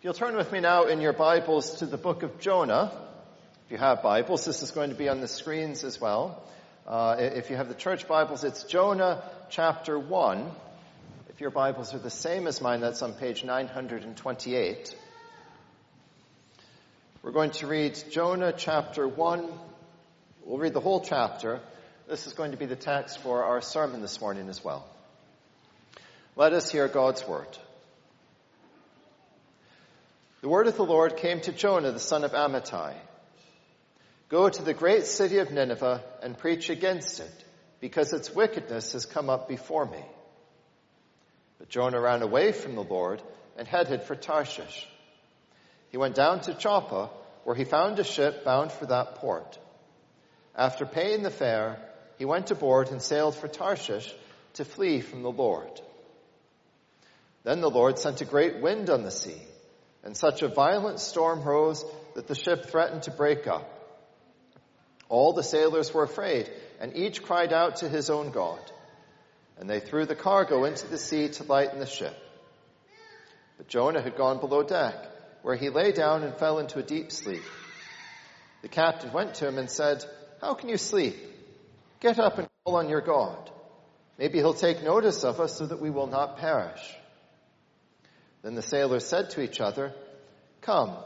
If 0.00 0.04
you'll 0.04 0.14
turn 0.14 0.34
with 0.34 0.50
me 0.50 0.60
now 0.60 0.84
in 0.84 1.02
your 1.02 1.12
Bibles 1.12 1.80
to 1.80 1.84
the 1.84 1.98
book 1.98 2.22
of 2.22 2.40
Jonah. 2.40 2.90
If 3.66 3.72
you 3.72 3.76
have 3.76 4.02
Bibles, 4.02 4.46
this 4.46 4.62
is 4.62 4.70
going 4.70 4.88
to 4.88 4.96
be 4.96 5.10
on 5.10 5.20
the 5.20 5.28
screens 5.28 5.84
as 5.84 6.00
well. 6.00 6.42
Uh, 6.86 7.16
if 7.18 7.50
you 7.50 7.56
have 7.56 7.68
the 7.68 7.74
church 7.74 8.08
Bibles, 8.08 8.42
it's 8.42 8.64
Jonah 8.64 9.22
chapter 9.50 9.98
1. 9.98 10.50
If 11.28 11.42
your 11.42 11.50
Bibles 11.50 11.94
are 11.94 11.98
the 11.98 12.08
same 12.08 12.46
as 12.46 12.62
mine, 12.62 12.80
that's 12.80 13.02
on 13.02 13.12
page 13.12 13.44
928. 13.44 14.96
We're 17.22 17.32
going 17.32 17.50
to 17.50 17.66
read 17.66 18.02
Jonah 18.10 18.54
chapter 18.56 19.06
1. 19.06 19.52
We'll 20.46 20.56
read 20.56 20.72
the 20.72 20.80
whole 20.80 21.02
chapter. 21.02 21.60
This 22.08 22.26
is 22.26 22.32
going 22.32 22.52
to 22.52 22.56
be 22.56 22.64
the 22.64 22.74
text 22.74 23.18
for 23.18 23.44
our 23.44 23.60
sermon 23.60 24.00
this 24.00 24.18
morning 24.18 24.48
as 24.48 24.64
well. 24.64 24.88
Let 26.36 26.54
us 26.54 26.70
hear 26.70 26.88
God's 26.88 27.28
word. 27.28 27.58
The 30.40 30.48
word 30.48 30.68
of 30.68 30.76
the 30.76 30.84
Lord 30.84 31.18
came 31.18 31.40
to 31.42 31.52
Jonah, 31.52 31.92
the 31.92 31.98
son 31.98 32.24
of 32.24 32.32
Amittai. 32.32 32.94
Go 34.30 34.48
to 34.48 34.62
the 34.62 34.72
great 34.72 35.04
city 35.04 35.36
of 35.38 35.50
Nineveh 35.50 36.02
and 36.22 36.38
preach 36.38 36.70
against 36.70 37.20
it, 37.20 37.44
because 37.78 38.14
its 38.14 38.34
wickedness 38.34 38.92
has 38.94 39.04
come 39.04 39.28
up 39.28 39.48
before 39.48 39.84
me. 39.84 40.02
But 41.58 41.68
Jonah 41.68 42.00
ran 42.00 42.22
away 42.22 42.52
from 42.52 42.74
the 42.74 42.82
Lord 42.82 43.22
and 43.58 43.68
headed 43.68 44.04
for 44.04 44.14
Tarshish. 44.14 44.88
He 45.90 45.98
went 45.98 46.14
down 46.14 46.40
to 46.42 46.54
Joppa, 46.54 47.10
where 47.44 47.56
he 47.56 47.64
found 47.64 47.98
a 47.98 48.04
ship 48.04 48.42
bound 48.42 48.72
for 48.72 48.86
that 48.86 49.16
port. 49.16 49.58
After 50.56 50.86
paying 50.86 51.22
the 51.22 51.30
fare, 51.30 51.78
he 52.16 52.24
went 52.24 52.50
aboard 52.50 52.88
and 52.90 53.02
sailed 53.02 53.34
for 53.34 53.48
Tarshish 53.48 54.14
to 54.54 54.64
flee 54.64 55.02
from 55.02 55.22
the 55.22 55.30
Lord. 55.30 55.82
Then 57.42 57.60
the 57.60 57.70
Lord 57.70 57.98
sent 57.98 58.22
a 58.22 58.26
great 58.26 58.62
wind 58.62 58.88
on 58.88 59.02
the 59.02 59.10
sea 59.10 59.40
and 60.02 60.16
such 60.16 60.42
a 60.42 60.48
violent 60.48 61.00
storm 61.00 61.42
rose 61.42 61.84
that 62.14 62.26
the 62.26 62.34
ship 62.34 62.66
threatened 62.66 63.02
to 63.04 63.10
break 63.10 63.46
up. 63.46 63.68
All 65.08 65.32
the 65.32 65.42
sailors 65.42 65.92
were 65.92 66.04
afraid, 66.04 66.50
and 66.80 66.96
each 66.96 67.22
cried 67.22 67.52
out 67.52 67.76
to 67.76 67.88
his 67.88 68.10
own 68.10 68.30
God. 68.30 68.60
And 69.58 69.68
they 69.68 69.80
threw 69.80 70.06
the 70.06 70.14
cargo 70.14 70.64
into 70.64 70.86
the 70.86 70.98
sea 70.98 71.28
to 71.28 71.44
lighten 71.44 71.80
the 71.80 71.86
ship. 71.86 72.16
But 73.58 73.68
Jonah 73.68 74.00
had 74.00 74.16
gone 74.16 74.40
below 74.40 74.62
deck, 74.62 74.94
where 75.42 75.56
he 75.56 75.68
lay 75.68 75.92
down 75.92 76.22
and 76.22 76.34
fell 76.36 76.58
into 76.58 76.78
a 76.78 76.82
deep 76.82 77.12
sleep. 77.12 77.42
The 78.62 78.68
captain 78.68 79.12
went 79.12 79.34
to 79.34 79.48
him 79.48 79.58
and 79.58 79.70
said, 79.70 80.04
How 80.40 80.54
can 80.54 80.68
you 80.68 80.76
sleep? 80.76 81.16
Get 82.00 82.18
up 82.18 82.38
and 82.38 82.48
call 82.64 82.76
on 82.76 82.88
your 82.88 83.00
God. 83.00 83.50
Maybe 84.18 84.38
he'll 84.38 84.54
take 84.54 84.82
notice 84.82 85.24
of 85.24 85.40
us 85.40 85.56
so 85.56 85.66
that 85.66 85.80
we 85.80 85.90
will 85.90 86.06
not 86.06 86.38
perish. 86.38 86.96
Then 88.42 88.54
the 88.54 88.62
sailors 88.62 89.04
said 89.04 89.30
to 89.30 89.42
each 89.42 89.60
other, 89.60 89.92
Come, 90.62 90.96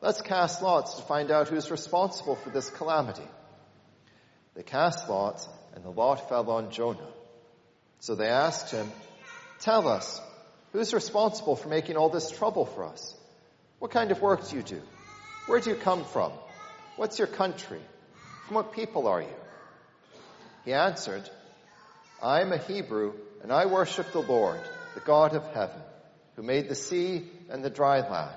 let's 0.00 0.22
cast 0.22 0.62
lots 0.62 0.94
to 0.94 1.02
find 1.02 1.30
out 1.30 1.48
who's 1.48 1.70
responsible 1.70 2.36
for 2.36 2.50
this 2.50 2.70
calamity. 2.70 3.28
They 4.54 4.62
cast 4.62 5.08
lots, 5.08 5.46
and 5.74 5.84
the 5.84 5.90
lot 5.90 6.28
fell 6.28 6.50
on 6.50 6.70
Jonah. 6.70 7.12
So 8.00 8.14
they 8.14 8.28
asked 8.28 8.70
him, 8.70 8.90
Tell 9.60 9.86
us, 9.86 10.20
who's 10.72 10.94
responsible 10.94 11.56
for 11.56 11.68
making 11.68 11.96
all 11.96 12.08
this 12.08 12.30
trouble 12.30 12.64
for 12.64 12.84
us? 12.84 13.14
What 13.80 13.90
kind 13.90 14.10
of 14.10 14.20
work 14.20 14.48
do 14.48 14.56
you 14.56 14.62
do? 14.62 14.80
Where 15.46 15.60
do 15.60 15.70
you 15.70 15.76
come 15.76 16.04
from? 16.04 16.32
What's 16.96 17.18
your 17.18 17.28
country? 17.28 17.80
From 18.46 18.56
what 18.56 18.72
people 18.72 19.06
are 19.08 19.20
you? 19.20 19.36
He 20.64 20.72
answered, 20.72 21.28
I 22.20 22.40
am 22.40 22.52
a 22.52 22.58
Hebrew, 22.58 23.12
and 23.42 23.52
I 23.52 23.66
worship 23.66 24.12
the 24.12 24.22
Lord, 24.22 24.68
the 24.94 25.00
God 25.00 25.34
of 25.34 25.46
heaven 25.52 25.80
who 26.38 26.44
made 26.44 26.68
the 26.68 26.74
sea 26.76 27.24
and 27.50 27.64
the 27.64 27.70
dry 27.70 27.98
land. 28.08 28.36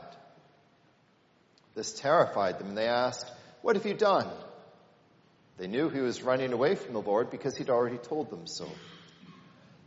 This 1.75 1.93
terrified 1.93 2.57
them, 2.57 2.69
and 2.69 2.77
they 2.77 2.87
asked, 2.87 3.31
What 3.61 3.75
have 3.75 3.85
you 3.85 3.93
done? 3.93 4.27
They 5.59 5.67
knew 5.67 5.87
he 5.87 5.99
was 5.99 6.23
running 6.23 6.51
away 6.51 6.73
from 6.73 6.93
the 6.93 7.01
Lord 7.01 7.29
because 7.29 7.55
he'd 7.55 7.69
already 7.69 7.99
told 7.99 8.31
them 8.31 8.47
so. 8.47 8.65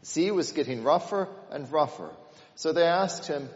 The 0.03 0.07
sea 0.07 0.31
was 0.31 0.53
getting 0.53 0.85
rougher 0.85 1.27
and 1.51 1.71
rougher, 1.73 2.09
so 2.55 2.73
they 2.73 2.85
asked 2.85 3.27
him, 3.27 3.49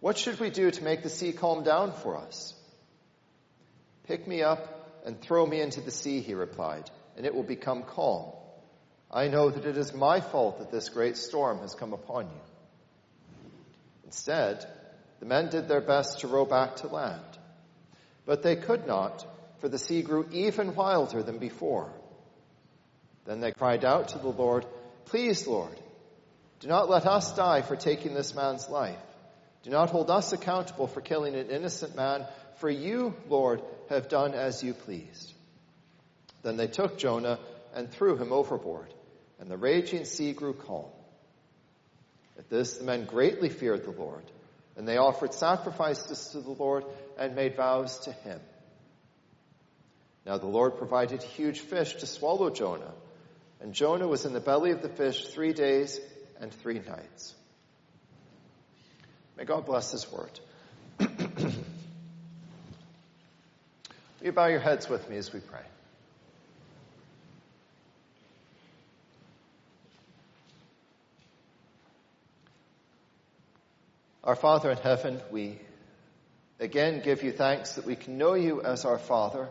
What 0.00 0.18
should 0.18 0.40
we 0.40 0.50
do 0.50 0.72
to 0.72 0.82
make 0.82 1.04
the 1.04 1.08
sea 1.08 1.32
calm 1.32 1.62
down 1.62 1.92
for 1.92 2.16
us? 2.16 2.52
Pick 4.08 4.26
me 4.26 4.42
up 4.42 5.04
and 5.06 5.20
throw 5.20 5.46
me 5.46 5.60
into 5.60 5.80
the 5.80 5.92
sea, 5.92 6.20
he 6.20 6.34
replied, 6.34 6.90
and 7.16 7.24
it 7.24 7.32
will 7.32 7.44
become 7.44 7.84
calm. 7.84 8.32
I 9.08 9.28
know 9.28 9.50
that 9.50 9.66
it 9.66 9.76
is 9.76 9.94
my 9.94 10.18
fault 10.20 10.58
that 10.58 10.72
this 10.72 10.88
great 10.88 11.16
storm 11.16 11.60
has 11.60 11.76
come 11.76 11.92
upon 11.92 12.24
you. 12.24 12.40
Instead, 14.06 14.64
the 15.20 15.26
men 15.26 15.50
did 15.50 15.68
their 15.68 15.80
best 15.80 16.20
to 16.20 16.28
row 16.28 16.44
back 16.44 16.76
to 16.76 16.86
land. 16.86 17.20
But 18.24 18.42
they 18.42 18.56
could 18.56 18.86
not, 18.86 19.26
for 19.58 19.68
the 19.68 19.78
sea 19.78 20.02
grew 20.02 20.26
even 20.32 20.74
wilder 20.74 21.22
than 21.22 21.38
before. 21.38 21.92
Then 23.24 23.40
they 23.40 23.52
cried 23.52 23.84
out 23.84 24.08
to 24.08 24.18
the 24.18 24.28
Lord, 24.28 24.64
Please, 25.06 25.46
Lord, 25.46 25.78
do 26.60 26.68
not 26.68 26.88
let 26.88 27.06
us 27.06 27.34
die 27.34 27.62
for 27.62 27.76
taking 27.76 28.14
this 28.14 28.34
man's 28.34 28.68
life. 28.68 28.98
Do 29.62 29.70
not 29.70 29.90
hold 29.90 30.10
us 30.10 30.32
accountable 30.32 30.86
for 30.86 31.00
killing 31.00 31.34
an 31.34 31.50
innocent 31.50 31.96
man, 31.96 32.24
for 32.58 32.70
you, 32.70 33.14
Lord, 33.28 33.62
have 33.88 34.08
done 34.08 34.34
as 34.34 34.62
you 34.62 34.74
pleased. 34.74 35.32
Then 36.42 36.56
they 36.56 36.68
took 36.68 36.98
Jonah 36.98 37.40
and 37.74 37.90
threw 37.90 38.16
him 38.16 38.32
overboard, 38.32 38.92
and 39.40 39.50
the 39.50 39.56
raging 39.56 40.04
sea 40.04 40.32
grew 40.32 40.54
calm. 40.54 40.86
At 42.38 42.50
this, 42.50 42.78
the 42.78 42.84
men 42.84 43.04
greatly 43.04 43.48
feared 43.48 43.84
the 43.84 43.90
Lord, 43.90 44.24
and 44.76 44.86
they 44.86 44.98
offered 44.98 45.32
sacrifices 45.32 46.28
to 46.28 46.40
the 46.40 46.50
Lord 46.50 46.84
and 47.18 47.34
made 47.34 47.56
vows 47.56 48.00
to 48.00 48.12
him. 48.12 48.40
Now 50.26 50.38
the 50.38 50.46
Lord 50.46 50.76
provided 50.76 51.22
huge 51.22 51.60
fish 51.60 51.94
to 51.96 52.06
swallow 52.06 52.50
Jonah, 52.50 52.92
and 53.60 53.72
Jonah 53.72 54.08
was 54.08 54.26
in 54.26 54.32
the 54.32 54.40
belly 54.40 54.72
of 54.72 54.82
the 54.82 54.88
fish 54.88 55.26
three 55.28 55.52
days 55.52 56.00
and 56.40 56.52
three 56.52 56.80
nights. 56.80 57.34
May 59.36 59.44
God 59.44 59.66
bless 59.66 59.92
his 59.92 60.10
word. 60.10 60.40
Will 60.98 61.52
you 64.22 64.32
bow 64.32 64.46
your 64.46 64.60
heads 64.60 64.88
with 64.88 65.08
me 65.08 65.16
as 65.16 65.32
we 65.32 65.40
pray? 65.40 65.60
Our 74.26 74.34
Father 74.34 74.72
in 74.72 74.78
heaven, 74.78 75.20
we 75.30 75.56
again 76.58 77.00
give 77.04 77.22
you 77.22 77.30
thanks 77.30 77.76
that 77.76 77.86
we 77.86 77.94
can 77.94 78.18
know 78.18 78.34
you 78.34 78.60
as 78.60 78.84
our 78.84 78.98
Father. 78.98 79.48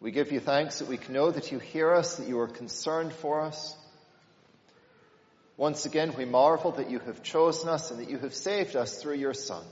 We 0.00 0.12
give 0.12 0.30
you 0.30 0.38
thanks 0.38 0.78
that 0.78 0.86
we 0.86 0.98
can 0.98 1.12
know 1.12 1.28
that 1.28 1.50
you 1.50 1.58
hear 1.58 1.92
us, 1.92 2.18
that 2.18 2.28
you 2.28 2.38
are 2.38 2.46
concerned 2.46 3.12
for 3.12 3.40
us. 3.40 3.76
Once 5.56 5.84
again, 5.84 6.14
we 6.16 6.26
marvel 6.26 6.70
that 6.70 6.90
you 6.92 7.00
have 7.00 7.24
chosen 7.24 7.68
us 7.68 7.90
and 7.90 7.98
that 7.98 8.08
you 8.08 8.18
have 8.18 8.34
saved 8.34 8.76
us 8.76 9.02
through 9.02 9.16
your 9.16 9.34
Son. 9.34 9.64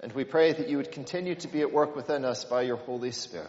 And 0.00 0.12
we 0.12 0.24
pray 0.24 0.52
that 0.52 0.68
you 0.68 0.78
would 0.78 0.90
continue 0.90 1.36
to 1.36 1.46
be 1.46 1.60
at 1.60 1.72
work 1.72 1.94
within 1.94 2.24
us 2.24 2.44
by 2.44 2.62
your 2.62 2.78
Holy 2.78 3.12
Spirit. 3.12 3.46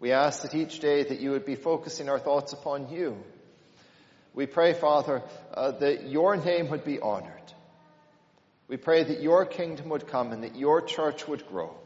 We 0.00 0.12
ask 0.12 0.42
that 0.42 0.54
each 0.54 0.80
day 0.80 1.02
that 1.02 1.20
you 1.20 1.30
would 1.30 1.46
be 1.46 1.54
focusing 1.54 2.10
our 2.10 2.18
thoughts 2.18 2.52
upon 2.52 2.90
you 2.90 3.24
we 4.34 4.46
pray, 4.46 4.72
Father, 4.74 5.22
uh, 5.52 5.70
that 5.72 6.08
your 6.08 6.36
name 6.36 6.70
would 6.70 6.84
be 6.84 6.98
honored. 7.00 7.30
We 8.66 8.76
pray 8.76 9.04
that 9.04 9.20
your 9.20 9.46
kingdom 9.46 9.90
would 9.90 10.08
come 10.08 10.32
and 10.32 10.42
that 10.42 10.56
your 10.56 10.80
church 10.80 11.28
would 11.28 11.46
grow. 11.46 11.76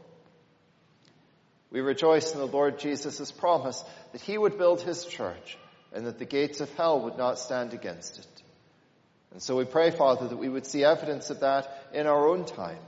We 1.71 1.81
rejoice 1.81 2.33
in 2.33 2.39
the 2.39 2.47
Lord 2.47 2.79
Jesus' 2.79 3.31
promise 3.31 3.83
that 4.11 4.21
he 4.21 4.37
would 4.37 4.57
build 4.57 4.81
his 4.81 5.05
church 5.05 5.57
and 5.93 6.07
that 6.07 6.17
the 6.17 6.25
gates 6.25 6.61
of 6.61 6.73
hell 6.73 7.01
would 7.01 7.17
not 7.17 7.37
stand 7.37 7.73
against 7.73 8.17
it. 8.17 8.43
And 9.31 9.41
so 9.41 9.55
we 9.55 9.65
pray, 9.65 9.91
Father, 9.91 10.27
that 10.27 10.37
we 10.37 10.49
would 10.49 10.65
see 10.65 10.83
evidence 10.83 11.29
of 11.29 11.41
that 11.41 11.89
in 11.93 12.07
our 12.07 12.27
own 12.27 12.45
time. 12.45 12.79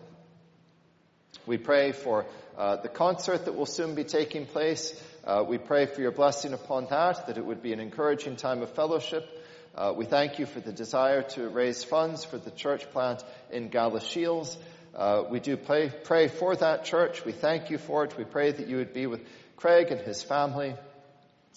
We 1.46 1.58
pray 1.58 1.92
for 1.92 2.26
uh, 2.58 2.78
the 2.78 2.90
concert 2.90 3.46
that 3.46 3.54
will 3.54 3.68
soon 3.68 3.94
be 3.94 4.04
taking 4.04 4.48
place. 4.48 5.00
Uh, 5.24 5.44
we 5.48 5.60
pray 5.60 5.86
for 5.86 6.02
your 6.02 6.12
blessing 6.12 6.54
upon 6.54 6.88
that, 6.90 7.28
that 7.28 7.38
it 7.38 7.46
would 7.46 7.62
be 7.62 7.74
an 7.74 7.80
encouraging 7.80 8.36
time 8.36 8.64
of 8.64 8.72
fellowship. 8.72 9.28
Uh, 9.74 9.94
we 9.96 10.04
thank 10.04 10.38
you 10.38 10.46
for 10.46 10.60
the 10.60 10.74
desire 10.74 11.22
to 11.22 11.48
raise 11.48 11.82
funds 11.82 12.26
for 12.26 12.38
the 12.38 12.52
church 12.52 12.90
plant 12.92 13.24
in 13.52 13.70
Galashiels. 13.70 14.58
Uh, 14.94 15.24
we 15.30 15.40
do 15.40 15.56
pray, 15.56 15.90
pray 16.04 16.28
for 16.28 16.54
that 16.58 16.84
church. 16.84 17.24
We 17.24 17.32
thank 17.32 17.70
you 17.70 17.78
for 17.78 18.04
it. 18.04 18.18
We 18.18 18.26
pray 18.26 18.52
that 18.52 18.68
you 18.68 18.78
would 18.78 18.94
be 18.94 19.08
with 19.08 19.26
Craig 19.56 19.88
and 19.90 20.02
his 20.02 20.22
family. 20.22 20.76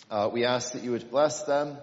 Uh, 0.09 0.31
we 0.33 0.45
ask 0.45 0.73
that 0.73 0.85
you 0.85 0.93
would 0.93 1.11
bless 1.11 1.43
them. 1.43 1.77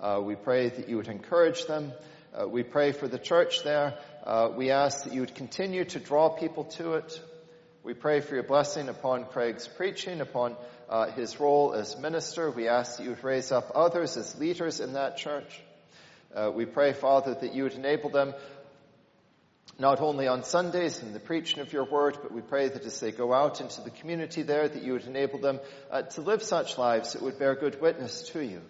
Uh, 0.00 0.20
we 0.24 0.34
pray 0.34 0.70
that 0.70 0.88
you 0.88 0.96
would 0.96 1.06
encourage 1.06 1.66
them. 1.66 1.92
Uh, 2.34 2.48
we 2.48 2.64
pray 2.64 2.90
for 2.90 3.06
the 3.06 3.18
church 3.18 3.62
there. 3.62 3.94
Uh, 4.24 4.50
we 4.56 4.72
ask 4.72 5.04
that 5.04 5.14
you 5.14 5.20
would 5.20 5.36
continue 5.36 5.84
to 5.84 6.00
draw 6.00 6.30
people 6.30 6.64
to 6.64 6.94
it. 6.94 7.22
We 7.84 7.94
pray 7.94 8.20
for 8.20 8.34
your 8.34 8.42
blessing 8.42 8.88
upon 8.88 9.26
Craig's 9.26 9.68
preaching, 9.68 10.20
upon 10.20 10.56
his 11.14 11.38
role 11.38 11.74
as 11.74 11.96
minister. 11.96 12.50
We 12.50 12.66
ask 12.66 12.96
that 12.96 13.04
you 13.04 13.10
would 13.10 13.22
raise 13.22 13.52
up 13.52 13.70
others 13.76 14.16
as 14.16 14.36
leaders 14.40 14.80
in 14.80 14.94
that 14.94 15.18
church. 15.18 15.62
Uh, 16.36 16.50
we 16.54 16.66
pray, 16.66 16.92
Father, 16.92 17.34
that 17.34 17.54
you 17.54 17.62
would 17.62 17.72
enable 17.72 18.10
them 18.10 18.34
not 19.78 20.00
only 20.02 20.28
on 20.28 20.44
Sundays 20.44 21.02
and 21.02 21.14
the 21.14 21.20
preaching 21.20 21.60
of 21.60 21.72
your 21.72 21.84
word, 21.84 22.18
but 22.22 22.30
we 22.30 22.42
pray 22.42 22.68
that 22.68 22.84
as 22.84 23.00
they 23.00 23.10
go 23.10 23.32
out 23.32 23.62
into 23.62 23.80
the 23.80 23.90
community 23.90 24.42
there, 24.42 24.68
that 24.68 24.82
you 24.82 24.92
would 24.92 25.06
enable 25.06 25.38
them 25.38 25.60
uh, 25.90 26.02
to 26.02 26.20
live 26.20 26.42
such 26.42 26.76
lives 26.76 27.14
that 27.14 27.22
would 27.22 27.38
bear 27.38 27.54
good 27.54 27.80
witness 27.80 28.28
to 28.30 28.44
you. 28.44 28.60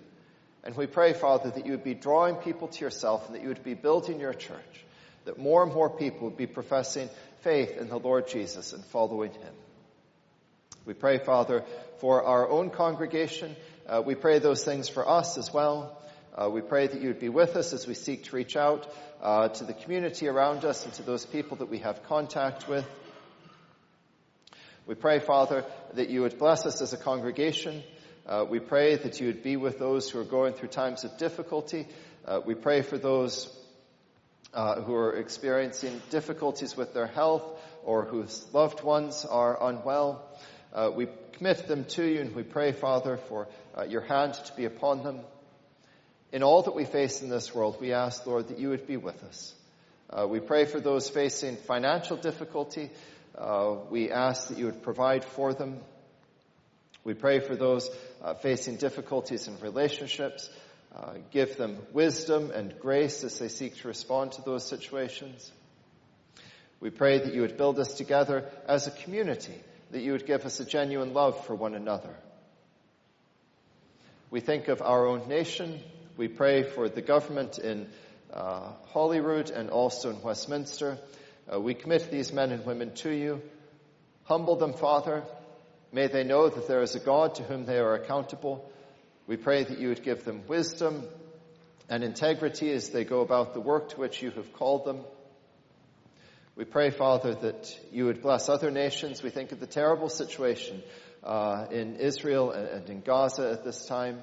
And 0.62 0.76
we 0.76 0.86
pray, 0.86 1.12
Father, 1.12 1.50
that 1.50 1.66
you 1.66 1.72
would 1.72 1.84
be 1.84 1.94
drawing 1.94 2.36
people 2.36 2.68
to 2.68 2.84
yourself 2.84 3.26
and 3.26 3.34
that 3.34 3.42
you 3.42 3.48
would 3.48 3.64
be 3.64 3.74
building 3.74 4.20
your 4.20 4.34
church, 4.34 4.84
that 5.24 5.36
more 5.36 5.64
and 5.64 5.72
more 5.74 5.90
people 5.90 6.28
would 6.28 6.36
be 6.36 6.46
professing 6.46 7.08
faith 7.40 7.76
in 7.78 7.88
the 7.88 7.98
Lord 7.98 8.28
Jesus 8.28 8.72
and 8.72 8.84
following 8.86 9.32
him. 9.32 9.54
We 10.84 10.94
pray, 10.94 11.18
Father, 11.18 11.64
for 11.98 12.22
our 12.22 12.48
own 12.48 12.70
congregation. 12.70 13.56
Uh, 13.88 14.02
we 14.04 14.14
pray 14.14 14.38
those 14.38 14.64
things 14.64 14.88
for 14.88 15.08
us 15.08 15.36
as 15.36 15.52
well. 15.52 16.00
Uh, 16.36 16.50
we 16.50 16.60
pray 16.60 16.86
that 16.86 17.00
you 17.00 17.08
would 17.08 17.18
be 17.18 17.30
with 17.30 17.56
us 17.56 17.72
as 17.72 17.86
we 17.86 17.94
seek 17.94 18.24
to 18.24 18.36
reach 18.36 18.56
out 18.56 18.86
uh, 19.22 19.48
to 19.48 19.64
the 19.64 19.72
community 19.72 20.28
around 20.28 20.66
us 20.66 20.84
and 20.84 20.92
to 20.92 21.02
those 21.02 21.24
people 21.24 21.56
that 21.56 21.70
we 21.70 21.78
have 21.78 22.02
contact 22.02 22.68
with. 22.68 22.84
We 24.86 24.96
pray, 24.96 25.18
Father, 25.18 25.64
that 25.94 26.10
you 26.10 26.20
would 26.20 26.38
bless 26.38 26.66
us 26.66 26.82
as 26.82 26.92
a 26.92 26.98
congregation. 26.98 27.82
Uh, 28.26 28.44
we 28.46 28.58
pray 28.58 28.96
that 28.96 29.18
you 29.18 29.28
would 29.28 29.42
be 29.42 29.56
with 29.56 29.78
those 29.78 30.10
who 30.10 30.20
are 30.20 30.24
going 30.24 30.52
through 30.52 30.68
times 30.68 31.04
of 31.04 31.16
difficulty. 31.16 31.86
Uh, 32.26 32.40
we 32.44 32.54
pray 32.54 32.82
for 32.82 32.98
those 32.98 33.48
uh, 34.52 34.82
who 34.82 34.94
are 34.94 35.16
experiencing 35.16 36.02
difficulties 36.10 36.76
with 36.76 36.92
their 36.92 37.06
health 37.06 37.44
or 37.82 38.04
whose 38.04 38.44
loved 38.52 38.82
ones 38.82 39.24
are 39.24 39.70
unwell. 39.70 40.22
Uh, 40.74 40.90
we 40.94 41.08
commit 41.32 41.66
them 41.66 41.84
to 41.84 42.04
you 42.04 42.20
and 42.20 42.34
we 42.34 42.42
pray, 42.42 42.72
Father, 42.72 43.16
for 43.16 43.48
your 43.88 44.02
hand 44.02 44.34
to 44.34 44.52
be 44.54 44.66
upon 44.66 45.02
them. 45.02 45.20
In 46.36 46.42
all 46.42 46.60
that 46.60 46.74
we 46.74 46.84
face 46.84 47.22
in 47.22 47.30
this 47.30 47.54
world, 47.54 47.78
we 47.80 47.94
ask, 47.94 48.26
Lord, 48.26 48.48
that 48.48 48.58
you 48.58 48.68
would 48.68 48.86
be 48.86 48.98
with 48.98 49.24
us. 49.24 49.54
Uh, 50.10 50.26
we 50.28 50.38
pray 50.38 50.66
for 50.66 50.78
those 50.78 51.08
facing 51.08 51.56
financial 51.56 52.18
difficulty. 52.18 52.90
we 53.88 54.10
ask 54.10 54.48
that 54.48 54.58
you 54.58 54.66
would 54.66 54.82
provide 54.82 55.24
for 55.24 55.54
them. 55.54 55.80
We 57.04 57.14
pray 57.14 57.40
for 57.40 57.56
those 57.56 57.88
uh, 58.22 58.34
facing 58.34 58.76
difficulties 58.76 59.48
in 59.48 59.58
relationships. 59.60 60.50
Uh, 60.94 61.14
give 61.30 61.56
them 61.56 61.78
wisdom 61.94 62.50
and 62.50 62.78
grace 62.80 63.24
as 63.24 63.38
they 63.38 63.48
seek 63.48 63.78
to 63.78 63.88
respond 63.88 64.32
to 64.32 64.42
those 64.42 64.68
situations. 64.68 65.50
We 66.80 66.90
pray 66.90 67.18
that 67.18 67.32
you 67.32 67.40
would 67.40 67.56
build 67.56 67.78
us 67.78 67.94
together 67.94 68.44
as 68.68 68.86
a 68.86 68.90
community, 68.90 69.58
that 69.90 70.02
you 70.02 70.12
would 70.12 70.26
give 70.26 70.44
us 70.44 70.60
a 70.60 70.66
genuine 70.66 71.14
love 71.14 71.46
for 71.46 71.54
one 71.54 71.74
another. 71.74 72.14
We 74.30 74.40
think 74.40 74.68
of 74.68 74.82
our 74.82 75.06
own 75.06 75.28
nation. 75.28 75.80
We 76.16 76.28
pray 76.28 76.62
for 76.62 76.88
the 76.88 77.02
government 77.02 77.58
in 77.58 77.88
uh, 78.32 78.72
Holyrood 78.86 79.50
and 79.50 79.70
also 79.70 80.10
in 80.10 80.22
Westminster. 80.22 80.98
Uh, 81.52 81.60
we 81.60 81.74
commit 81.74 82.10
these 82.10 82.32
men 82.32 82.52
and 82.52 82.64
women 82.64 82.94
to 82.96 83.10
you. 83.10 83.42
Humble 84.24 84.56
them, 84.56 84.72
Father, 84.72 85.22
May 85.92 86.08
they 86.08 86.24
know 86.24 86.48
that 86.48 86.68
there 86.68 86.82
is 86.82 86.94
a 86.94 87.00
God 87.00 87.36
to 87.36 87.42
whom 87.42 87.64
they 87.64 87.78
are 87.78 87.94
accountable. 87.94 88.70
We 89.26 89.36
pray 89.36 89.64
that 89.64 89.78
you 89.78 89.88
would 89.88 90.02
give 90.02 90.24
them 90.24 90.42
wisdom 90.46 91.04
and 91.88 92.02
integrity 92.02 92.70
as 92.72 92.90
they 92.90 93.04
go 93.04 93.20
about 93.20 93.54
the 93.54 93.60
work 93.60 93.90
to 93.90 94.00
which 94.00 94.20
you 94.20 94.30
have 94.32 94.52
called 94.52 94.84
them. 94.84 95.00
We 96.54 96.64
pray, 96.64 96.90
Father, 96.90 97.34
that 97.34 97.78
you 97.92 98.04
would 98.06 98.20
bless 98.20 98.48
other 98.48 98.70
nations. 98.70 99.22
We 99.22 99.30
think 99.30 99.52
of 99.52 99.60
the 99.60 99.66
terrible 99.66 100.08
situation 100.08 100.82
uh, 101.22 101.66
in 101.70 101.96
Israel 101.96 102.50
and 102.50 102.88
in 102.90 103.00
Gaza 103.00 103.50
at 103.52 103.64
this 103.64 103.86
time. 103.86 104.22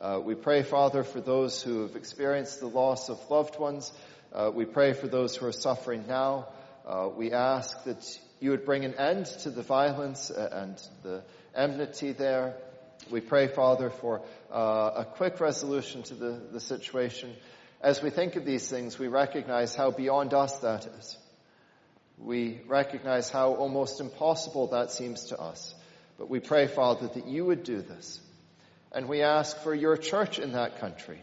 Uh, 0.00 0.20
we 0.22 0.34
pray, 0.34 0.62
Father, 0.62 1.04
for 1.04 1.20
those 1.20 1.62
who 1.62 1.82
have 1.82 1.94
experienced 1.94 2.58
the 2.58 2.66
loss 2.66 3.08
of 3.08 3.18
loved 3.30 3.58
ones. 3.58 3.92
Uh, 4.32 4.50
we 4.52 4.64
pray 4.64 4.92
for 4.92 5.06
those 5.06 5.36
who 5.36 5.46
are 5.46 5.52
suffering 5.52 6.04
now. 6.08 6.48
Uh, 6.84 7.08
we 7.14 7.32
ask 7.32 7.84
that 7.84 8.20
you 8.40 8.50
would 8.50 8.64
bring 8.64 8.84
an 8.84 8.94
end 8.94 9.26
to 9.26 9.50
the 9.50 9.62
violence 9.62 10.30
uh, 10.30 10.48
and 10.52 10.82
the 11.04 11.22
enmity 11.54 12.12
there. 12.12 12.56
We 13.08 13.20
pray, 13.20 13.46
Father, 13.46 13.90
for 13.90 14.22
uh, 14.52 14.90
a 14.96 15.04
quick 15.04 15.40
resolution 15.40 16.02
to 16.04 16.14
the, 16.14 16.40
the 16.52 16.60
situation. 16.60 17.32
As 17.80 18.02
we 18.02 18.10
think 18.10 18.34
of 18.34 18.44
these 18.44 18.68
things, 18.68 18.98
we 18.98 19.06
recognize 19.06 19.76
how 19.76 19.92
beyond 19.92 20.34
us 20.34 20.58
that 20.60 20.86
is. 20.86 21.16
We 22.18 22.60
recognize 22.66 23.30
how 23.30 23.54
almost 23.54 24.00
impossible 24.00 24.68
that 24.68 24.90
seems 24.90 25.26
to 25.26 25.38
us. 25.38 25.74
But 26.18 26.28
we 26.28 26.40
pray, 26.40 26.66
Father, 26.66 27.08
that 27.08 27.26
you 27.26 27.44
would 27.44 27.62
do 27.62 27.80
this. 27.80 28.20
And 28.94 29.08
we 29.08 29.22
ask 29.22 29.58
for 29.58 29.74
your 29.74 29.96
church 29.96 30.38
in 30.38 30.52
that 30.52 30.78
country. 30.78 31.20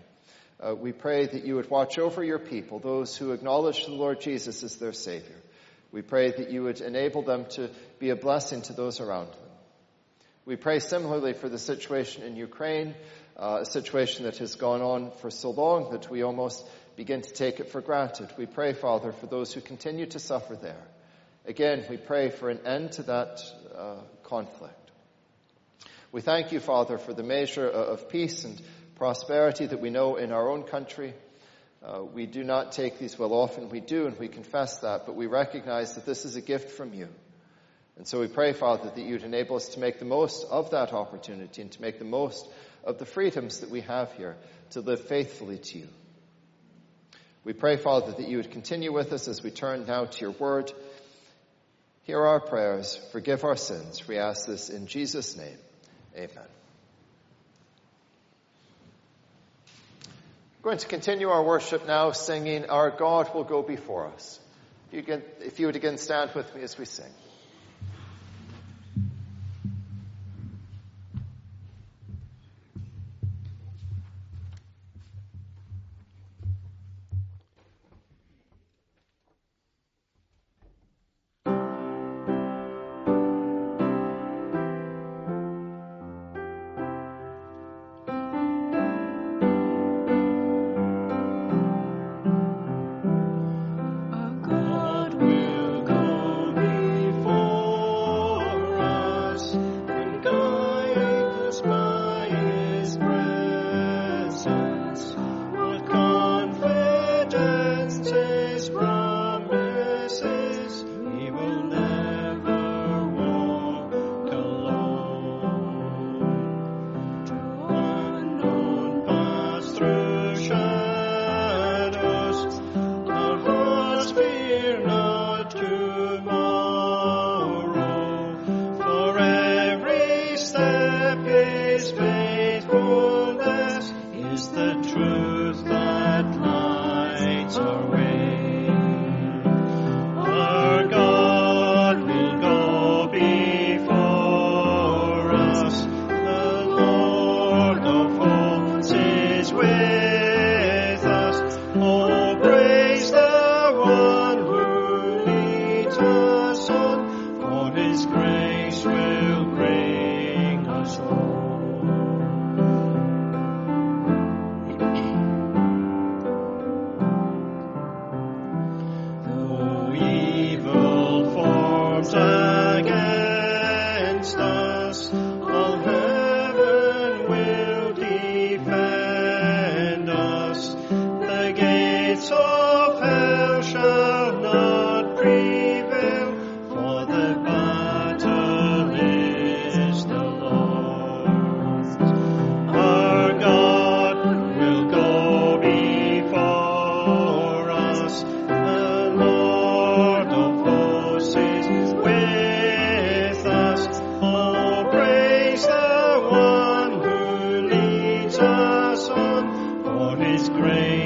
Uh, 0.60 0.76
we 0.76 0.92
pray 0.92 1.26
that 1.26 1.46
you 1.46 1.56
would 1.56 1.70
watch 1.70 1.98
over 1.98 2.22
your 2.22 2.38
people, 2.38 2.80
those 2.80 3.16
who 3.16 3.32
acknowledge 3.32 3.86
the 3.86 3.94
Lord 3.94 4.20
Jesus 4.20 4.62
as 4.62 4.76
their 4.76 4.92
Savior. 4.92 5.38
We 5.92 6.02
pray 6.02 6.32
that 6.32 6.52
you 6.52 6.64
would 6.64 6.82
enable 6.82 7.22
them 7.22 7.46
to 7.52 7.70
be 7.98 8.10
a 8.10 8.16
blessing 8.16 8.62
to 8.64 8.74
those 8.74 9.00
around 9.00 9.28
them. 9.28 9.50
We 10.46 10.58
pray 10.58 10.80
similarly 10.80 11.34
for 11.34 11.48
the 11.48 11.58
situation 11.58 12.24
in 12.24 12.36
Ukraine, 12.36 12.94
uh, 13.38 13.60
a 13.62 13.66
situation 13.66 14.26
that 14.26 14.38
has 14.38 14.56
gone 14.56 14.82
on 14.82 15.12
for 15.22 15.32
so 15.32 15.52
long 15.52 15.92
that 15.92 16.10
we 16.10 16.24
almost 16.24 16.68
begin 16.98 17.22
to 17.22 17.32
take 17.32 17.60
it 17.62 17.72
for 17.72 17.80
granted. 17.80 18.30
We 18.38 18.48
pray, 18.48 18.74
Father, 18.74 19.14
for 19.14 19.28
those 19.28 19.54
who 19.54 19.62
continue 19.62 20.08
to 20.08 20.20
suffer 20.20 20.56
there. 20.56 20.84
Again, 21.46 21.86
we 21.90 21.98
pray 21.98 22.30
for 22.30 22.50
an 22.50 22.66
end 22.66 22.94
to 22.94 23.04
that 23.04 23.42
uh, 23.76 23.96
conflict. 24.24 24.81
We 26.12 26.20
thank 26.20 26.52
you, 26.52 26.60
Father, 26.60 26.98
for 26.98 27.14
the 27.14 27.24
measure 27.24 27.66
of 27.66 28.10
peace 28.10 28.44
and 28.44 28.62
prosperity 28.96 29.66
that 29.66 29.80
we 29.80 29.90
know 29.90 30.18
in 30.18 30.34
our 30.34 30.50
own 30.50 30.64
country. 30.64 31.14
Uh, 31.82 32.04
we 32.04 32.26
do 32.26 32.44
not 32.44 32.74
take 32.74 33.00
these 33.00 33.18
well 33.18 33.34
often. 33.34 33.70
We 33.70 33.80
do, 33.80 34.08
and 34.08 34.20
we 34.20 34.28
confess 34.28 34.80
that, 34.80 35.06
but 35.06 35.16
we 35.16 35.28
recognize 35.28 35.94
that 35.94 36.06
this 36.06 36.26
is 36.26 36.36
a 36.36 36.42
gift 36.42 36.72
from 36.72 36.94
you. 36.94 37.08
And 37.96 38.06
so 38.06 38.20
we 38.20 38.28
pray, 38.28 38.52
Father, 38.52 38.92
that 38.94 39.02
you'd 39.02 39.24
enable 39.24 39.56
us 39.56 39.70
to 39.70 39.80
make 39.80 40.00
the 40.00 40.06
most 40.06 40.46
of 40.50 40.72
that 40.72 40.92
opportunity 40.92 41.62
and 41.62 41.72
to 41.72 41.82
make 41.82 41.98
the 41.98 42.04
most 42.04 42.46
of 42.84 42.98
the 42.98 43.06
freedoms 43.06 43.62
that 43.62 43.70
we 43.70 43.80
have 43.82 44.12
here 44.14 44.36
to 44.72 44.82
live 44.82 45.08
faithfully 45.08 45.60
to 45.60 45.80
you. 45.80 45.88
We 47.46 47.54
pray, 47.54 47.78
Father, 47.78 48.12
that 48.12 48.28
you 48.28 48.36
would 48.36 48.52
continue 48.52 48.92
with 48.92 49.14
us 49.14 49.30
as 49.30 49.42
we 49.42 49.50
turn 49.50 49.86
now 49.86 50.06
to 50.06 50.20
your 50.20 50.32
word. 50.32 50.74
Hear 52.04 52.22
our 52.22 52.42
prayers. 52.42 53.00
Forgive 53.14 53.46
our 53.46 53.56
sins. 53.56 54.06
We 54.10 54.18
ask 54.18 54.46
this 54.46 54.70
in 54.70 54.88
Jesus' 54.88 55.38
name. 55.38 55.58
Amen. 56.16 56.30
We're 60.62 60.72
going 60.72 60.78
to 60.78 60.88
continue 60.88 61.30
our 61.30 61.44
worship 61.44 61.88
now 61.88 62.12
singing, 62.12 62.70
Our 62.70 62.92
God 62.92 63.34
will 63.34 63.44
go 63.44 63.64
before 63.64 64.08
us. 64.08 64.40
If 64.92 65.60
you, 65.60 65.66
would 65.66 65.76
again 65.76 65.98
stand 65.98 66.32
with 66.36 66.54
me 66.54 66.62
as 66.62 66.78
we 66.78 66.86
sing. 66.86 67.12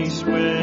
place 0.06 0.55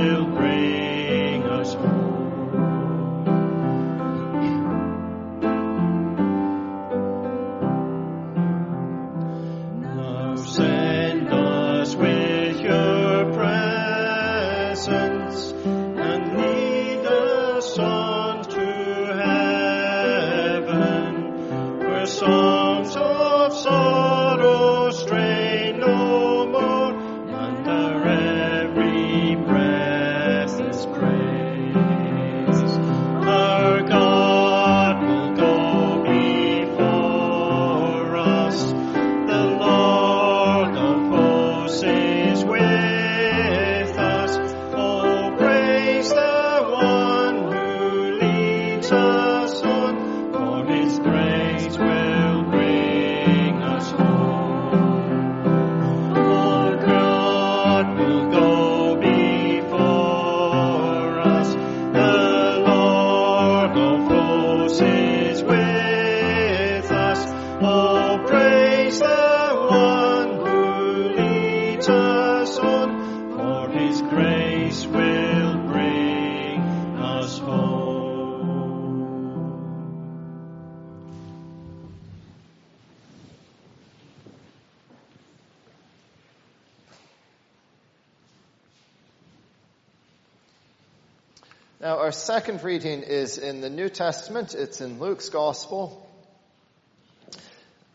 Now, 91.83 91.99
our 91.99 92.13
second 92.13 92.63
reading 92.63 93.03
is 93.03 93.39
in 93.39 93.61
the 93.61 93.69
New 93.69 93.89
Testament. 93.89 94.55
It's 94.55 94.81
in 94.81 95.01
Luke's 95.01 95.31
Gospel. 95.31 96.09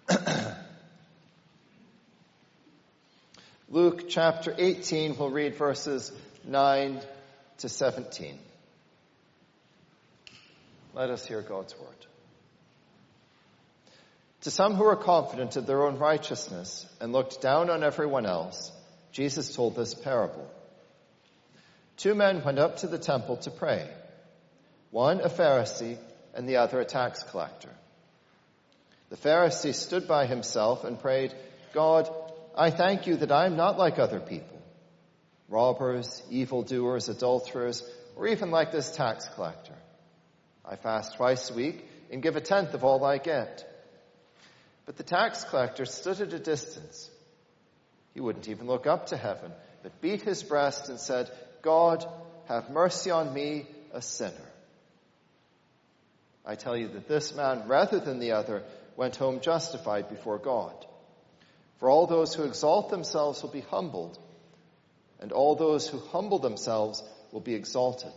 Luke 3.69 4.09
chapter 4.09 4.53
18, 4.57 5.15
we'll 5.17 5.29
read 5.29 5.55
verses 5.55 6.11
9 6.43 6.99
to 7.59 7.69
17. 7.69 8.37
Let 10.93 11.09
us 11.09 11.25
hear 11.25 11.41
God's 11.41 11.73
word. 11.79 11.87
To 14.41 14.51
some 14.51 14.73
who 14.73 14.83
were 14.83 14.97
confident 14.97 15.55
of 15.55 15.65
their 15.65 15.85
own 15.85 15.97
righteousness 15.97 16.85
and 16.99 17.13
looked 17.13 17.41
down 17.41 17.69
on 17.69 17.85
everyone 17.85 18.25
else, 18.25 18.69
Jesus 19.13 19.55
told 19.55 19.77
this 19.77 19.93
parable. 19.93 20.45
Two 21.97 22.13
men 22.13 22.43
went 22.43 22.59
up 22.59 22.77
to 22.77 22.87
the 22.87 22.99
temple 22.99 23.37
to 23.37 23.51
pray. 23.51 23.89
One 24.91 25.19
a 25.21 25.29
Pharisee 25.29 25.97
and 26.33 26.47
the 26.47 26.57
other 26.57 26.79
a 26.79 26.85
tax 26.85 27.23
collector. 27.23 27.71
The 29.09 29.17
Pharisee 29.17 29.73
stood 29.73 30.07
by 30.07 30.27
himself 30.27 30.83
and 30.83 30.99
prayed, 30.99 31.33
God, 31.73 32.09
I 32.55 32.69
thank 32.69 33.07
you 33.07 33.17
that 33.17 33.31
I 33.31 33.45
am 33.45 33.55
not 33.55 33.77
like 33.77 33.99
other 33.99 34.19
people, 34.19 34.61
robbers, 35.49 36.21
evildoers, 36.29 37.09
adulterers, 37.09 37.83
or 38.15 38.27
even 38.27 38.51
like 38.51 38.71
this 38.71 38.91
tax 38.91 39.27
collector. 39.29 39.75
I 40.63 40.75
fast 40.75 41.15
twice 41.15 41.49
a 41.49 41.53
week 41.53 41.87
and 42.11 42.21
give 42.21 42.35
a 42.35 42.41
tenth 42.41 42.73
of 42.73 42.83
all 42.83 43.03
I 43.03 43.17
get. 43.17 43.65
But 44.85 44.97
the 44.97 45.03
tax 45.03 45.43
collector 45.45 45.85
stood 45.85 46.21
at 46.21 46.33
a 46.33 46.39
distance. 46.39 47.09
He 48.13 48.19
wouldn't 48.19 48.49
even 48.49 48.67
look 48.67 48.87
up 48.87 49.07
to 49.07 49.17
heaven, 49.17 49.51
but 49.83 50.01
beat 50.01 50.21
his 50.21 50.43
breast 50.43 50.89
and 50.89 50.99
said, 50.99 51.29
God, 51.67 52.05
have 52.47 52.69
mercy 52.69 53.11
on 53.11 53.33
me, 53.33 53.65
a 53.91 54.01
sinner. 54.01 54.49
I 56.45 56.55
tell 56.55 56.77
you 56.77 56.87
that 56.87 57.09
this 57.09 57.35
man, 57.35 57.67
rather 57.67 57.99
than 57.99 58.19
the 58.19 58.31
other, 58.31 58.63
went 58.95 59.17
home 59.17 59.41
justified 59.41 60.07
before 60.07 60.37
God. 60.37 60.73
For 61.79 61.89
all 61.89 62.07
those 62.07 62.33
who 62.33 62.43
exalt 62.43 62.89
themselves 62.89 63.43
will 63.43 63.49
be 63.49 63.65
humbled, 63.69 64.17
and 65.19 65.33
all 65.33 65.55
those 65.57 65.89
who 65.89 65.99
humble 65.99 66.39
themselves 66.39 67.03
will 67.33 67.41
be 67.41 67.53
exalted. 67.53 68.15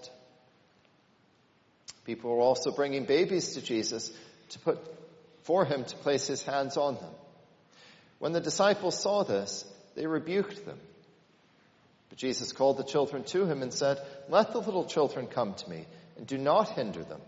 People 2.04 2.30
were 2.30 2.42
also 2.42 2.70
bringing 2.70 3.04
babies 3.04 3.54
to 3.54 3.62
Jesus 3.62 4.12
to 4.50 4.60
put 4.60 4.78
for 5.42 5.64
him 5.64 5.82
to 5.82 5.96
place 5.96 6.28
his 6.28 6.44
hands 6.44 6.76
on 6.76 6.94
them. 6.94 7.14
When 8.20 8.30
the 8.30 8.40
disciples 8.40 8.96
saw 8.96 9.24
this, 9.24 9.64
they 9.96 10.06
rebuked 10.06 10.64
them. 10.64 10.78
But 12.10 12.18
Jesus 12.18 12.52
called 12.52 12.76
the 12.76 12.84
children 12.84 13.22
to 13.24 13.46
him 13.46 13.62
and 13.62 13.72
said, 13.72 13.98
Let 14.28 14.52
the 14.52 14.58
little 14.58 14.84
children 14.84 15.28
come 15.28 15.54
to 15.54 15.70
me, 15.70 15.86
and 16.18 16.26
do 16.26 16.36
not 16.36 16.70
hinder 16.70 17.02
them, 17.02 17.20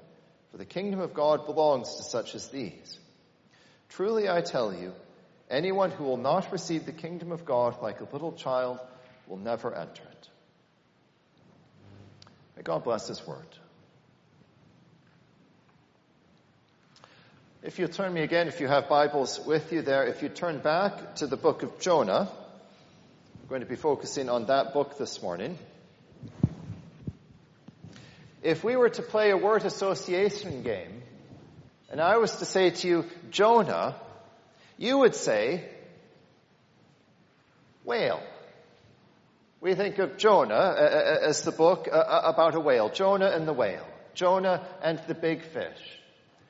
for 0.50 0.58
the 0.58 0.66
kingdom 0.66 1.00
of 1.00 1.14
God 1.14 1.46
belongs 1.46 1.96
to 1.96 2.02
such 2.02 2.34
as 2.34 2.48
these. 2.48 2.98
Truly 3.90 4.28
I 4.28 4.40
tell 4.40 4.74
you, 4.74 4.92
anyone 5.48 5.92
who 5.92 6.04
will 6.04 6.16
not 6.16 6.52
receive 6.52 6.84
the 6.84 6.92
kingdom 6.92 7.30
of 7.30 7.44
God 7.44 7.80
like 7.80 8.00
a 8.00 8.08
little 8.12 8.32
child 8.32 8.80
will 9.28 9.38
never 9.38 9.72
enter 9.72 10.02
it. 10.02 10.28
May 12.56 12.62
God 12.62 12.82
bless 12.82 13.06
his 13.06 13.24
word. 13.26 13.46
If 17.62 17.78
you 17.78 17.86
turn 17.86 18.12
me 18.12 18.22
again, 18.22 18.48
if 18.48 18.60
you 18.60 18.66
have 18.66 18.88
Bibles 18.88 19.38
with 19.46 19.72
you 19.72 19.82
there, 19.82 20.04
if 20.04 20.22
you 20.22 20.28
turn 20.28 20.58
back 20.58 21.14
to 21.16 21.28
the 21.28 21.36
book 21.36 21.62
of 21.62 21.78
Jonah, 21.78 22.28
going 23.48 23.60
to 23.60 23.66
be 23.66 23.76
focusing 23.76 24.28
on 24.28 24.46
that 24.46 24.72
book 24.72 24.96
this 24.98 25.20
morning. 25.22 25.58
If 28.42 28.64
we 28.64 28.76
were 28.76 28.88
to 28.88 29.02
play 29.02 29.30
a 29.30 29.36
word 29.36 29.64
association 29.64 30.62
game, 30.62 31.02
and 31.90 32.00
I 32.00 32.16
was 32.16 32.36
to 32.36 32.44
say 32.44 32.70
to 32.70 32.88
you, 32.88 33.04
Jonah, 33.30 33.96
you 34.78 34.98
would 34.98 35.14
say, 35.14 35.68
whale. 37.84 38.22
We 39.60 39.74
think 39.74 39.98
of 39.98 40.16
Jonah 40.16 40.54
uh, 40.54 40.58
uh, 40.58 41.28
as 41.28 41.42
the 41.42 41.52
book 41.52 41.88
uh, 41.90 42.20
about 42.24 42.54
a 42.54 42.60
whale. 42.60 42.88
Jonah 42.88 43.28
and 43.28 43.46
the 43.46 43.52
whale. 43.52 43.86
Jonah 44.14 44.66
and 44.82 45.00
the 45.06 45.14
big 45.14 45.42
fish. 45.42 45.78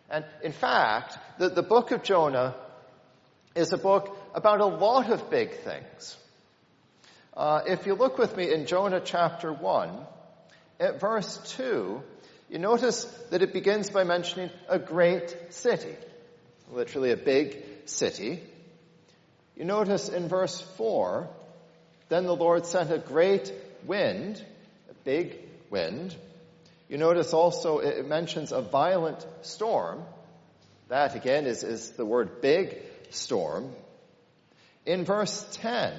And 0.09 0.25
in 0.43 0.53
fact, 0.53 1.19
the, 1.39 1.49
the 1.49 1.63
book 1.63 1.91
of 1.91 2.03
Jonah 2.03 2.55
is 3.55 3.73
a 3.73 3.79
book 3.79 4.17
about 4.35 4.61
a 4.61 4.67
lot 4.67 5.11
of 5.11 5.31
big 5.31 5.59
things. 5.61 6.17
Uh, 7.35 7.63
if 7.67 7.87
you 7.87 7.95
look 7.95 8.19
with 8.19 8.37
me 8.37 8.53
in 8.53 8.67
Jonah 8.67 9.01
chapter 9.03 9.51
1, 9.53 9.91
at 10.79 11.01
verse 11.01 11.39
2, 11.57 12.03
you 12.51 12.59
notice 12.59 13.05
that 13.31 13.41
it 13.41 13.55
begins 13.55 13.89
by 13.89 14.05
mentioning 14.05 14.51
a 14.69 14.79
great 14.79 15.35
city, 15.49 15.95
literally 16.71 17.11
a 17.11 17.17
big 17.17 17.57
city. 17.87 18.41
You 19.57 19.65
notice 19.65 20.11
in 20.11 20.29
verse 20.29 20.61
4, 20.77 21.27
then 22.11 22.27
the 22.27 22.37
Lord 22.37 22.67
sent 22.67 22.91
a 22.91 22.99
great 22.99 23.51
wind, 23.87 24.45
a 24.91 24.95
big 25.05 25.39
wind. 25.71 26.15
You 26.91 26.99
notice 26.99 27.33
also 27.33 27.79
it 27.79 28.07
mentions 28.07 28.53
a 28.53 28.61
violent 28.61 29.27
storm. 29.41 30.03
That 30.89 31.17
again 31.17 31.47
is, 31.47 31.63
is 31.63 31.93
the 31.93 32.05
word 32.05 32.43
big 32.43 32.77
storm. 33.09 33.73
In 34.85 35.07
verse 35.07 35.47
10, 35.53 35.95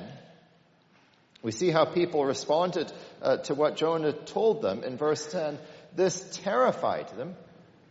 we 1.43 1.51
see 1.51 1.69
how 1.69 1.83
people 1.83 2.25
responded 2.25 2.91
uh, 3.21 3.37
to 3.37 3.53
what 3.53 3.75
Jonah 3.75 4.13
told 4.13 4.61
them. 4.61 4.83
In 4.83 4.97
verse 4.97 5.29
10, 5.29 5.59
this 5.93 6.39
terrified 6.41 7.09
them. 7.17 7.35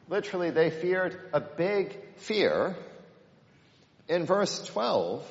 Literally, 0.09 0.51
they 0.51 0.71
feared 0.71 1.21
a 1.35 1.41
big 1.41 1.99
fear. 2.17 2.77
In 4.09 4.25
verse 4.25 4.65
12, 4.67 5.31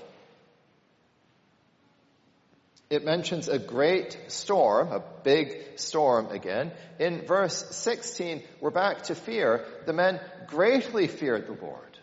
it 2.92 3.04
mentions 3.04 3.48
a 3.48 3.58
great 3.58 4.18
storm, 4.28 4.92
a 4.92 5.02
big 5.24 5.80
storm 5.80 6.28
again. 6.28 6.72
In 7.00 7.26
verse 7.26 7.76
16, 7.76 8.44
we're 8.60 8.70
back 8.70 9.04
to 9.04 9.16
fear. 9.16 9.66
The 9.88 9.94
men 9.94 10.20
greatly 10.46 11.08
feared 11.08 11.48
the 11.48 11.54
Lord. 11.54 11.98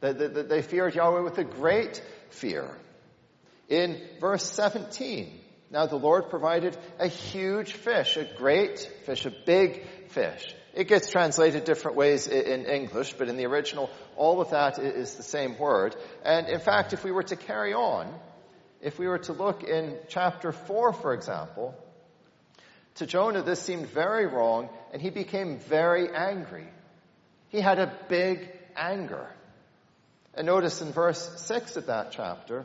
They, 0.00 0.12
they, 0.12 0.42
they 0.42 0.62
feared 0.62 0.94
Yahweh 0.94 1.20
with 1.20 1.36
a 1.36 1.44
great 1.44 2.02
fear. 2.30 2.70
In 3.68 4.00
verse 4.18 4.44
17, 4.50 5.40
now 5.70 5.86
the 5.86 5.96
Lord 5.96 6.30
provided 6.30 6.76
a 6.98 7.06
huge 7.06 7.74
fish, 7.74 8.16
a 8.16 8.24
great 8.24 8.78
fish, 9.04 9.26
a 9.26 9.32
big 9.44 9.86
fish. 10.08 10.54
It 10.72 10.88
gets 10.88 11.10
translated 11.10 11.64
different 11.64 11.96
ways 11.96 12.28
in 12.28 12.64
English, 12.64 13.14
but 13.14 13.28
in 13.28 13.36
the 13.36 13.46
original, 13.46 13.90
all 14.16 14.40
of 14.40 14.50
that 14.50 14.78
is 14.78 15.16
the 15.16 15.22
same 15.22 15.58
word. 15.58 15.96
And 16.24 16.48
in 16.48 16.60
fact, 16.60 16.92
if 16.92 17.04
we 17.04 17.10
were 17.10 17.24
to 17.24 17.36
carry 17.36 17.74
on, 17.74 18.14
if 18.80 18.98
we 18.98 19.06
were 19.08 19.18
to 19.18 19.32
look 19.32 19.64
in 19.64 19.98
chapter 20.08 20.52
4, 20.52 20.92
for 20.92 21.12
example, 21.12 21.74
to 22.96 23.06
Jonah 23.06 23.42
this 23.42 23.60
seemed 23.60 23.88
very 23.88 24.26
wrong, 24.26 24.70
and 24.92 25.02
he 25.02 25.10
became 25.10 25.58
very 25.58 26.08
angry. 26.14 26.68
He 27.48 27.60
had 27.60 27.78
a 27.78 27.92
big 28.08 28.50
anger. 28.76 29.28
And 30.34 30.46
notice 30.46 30.80
in 30.80 30.92
verse 30.92 31.42
6 31.42 31.76
of 31.76 31.86
that 31.86 32.12
chapter, 32.12 32.64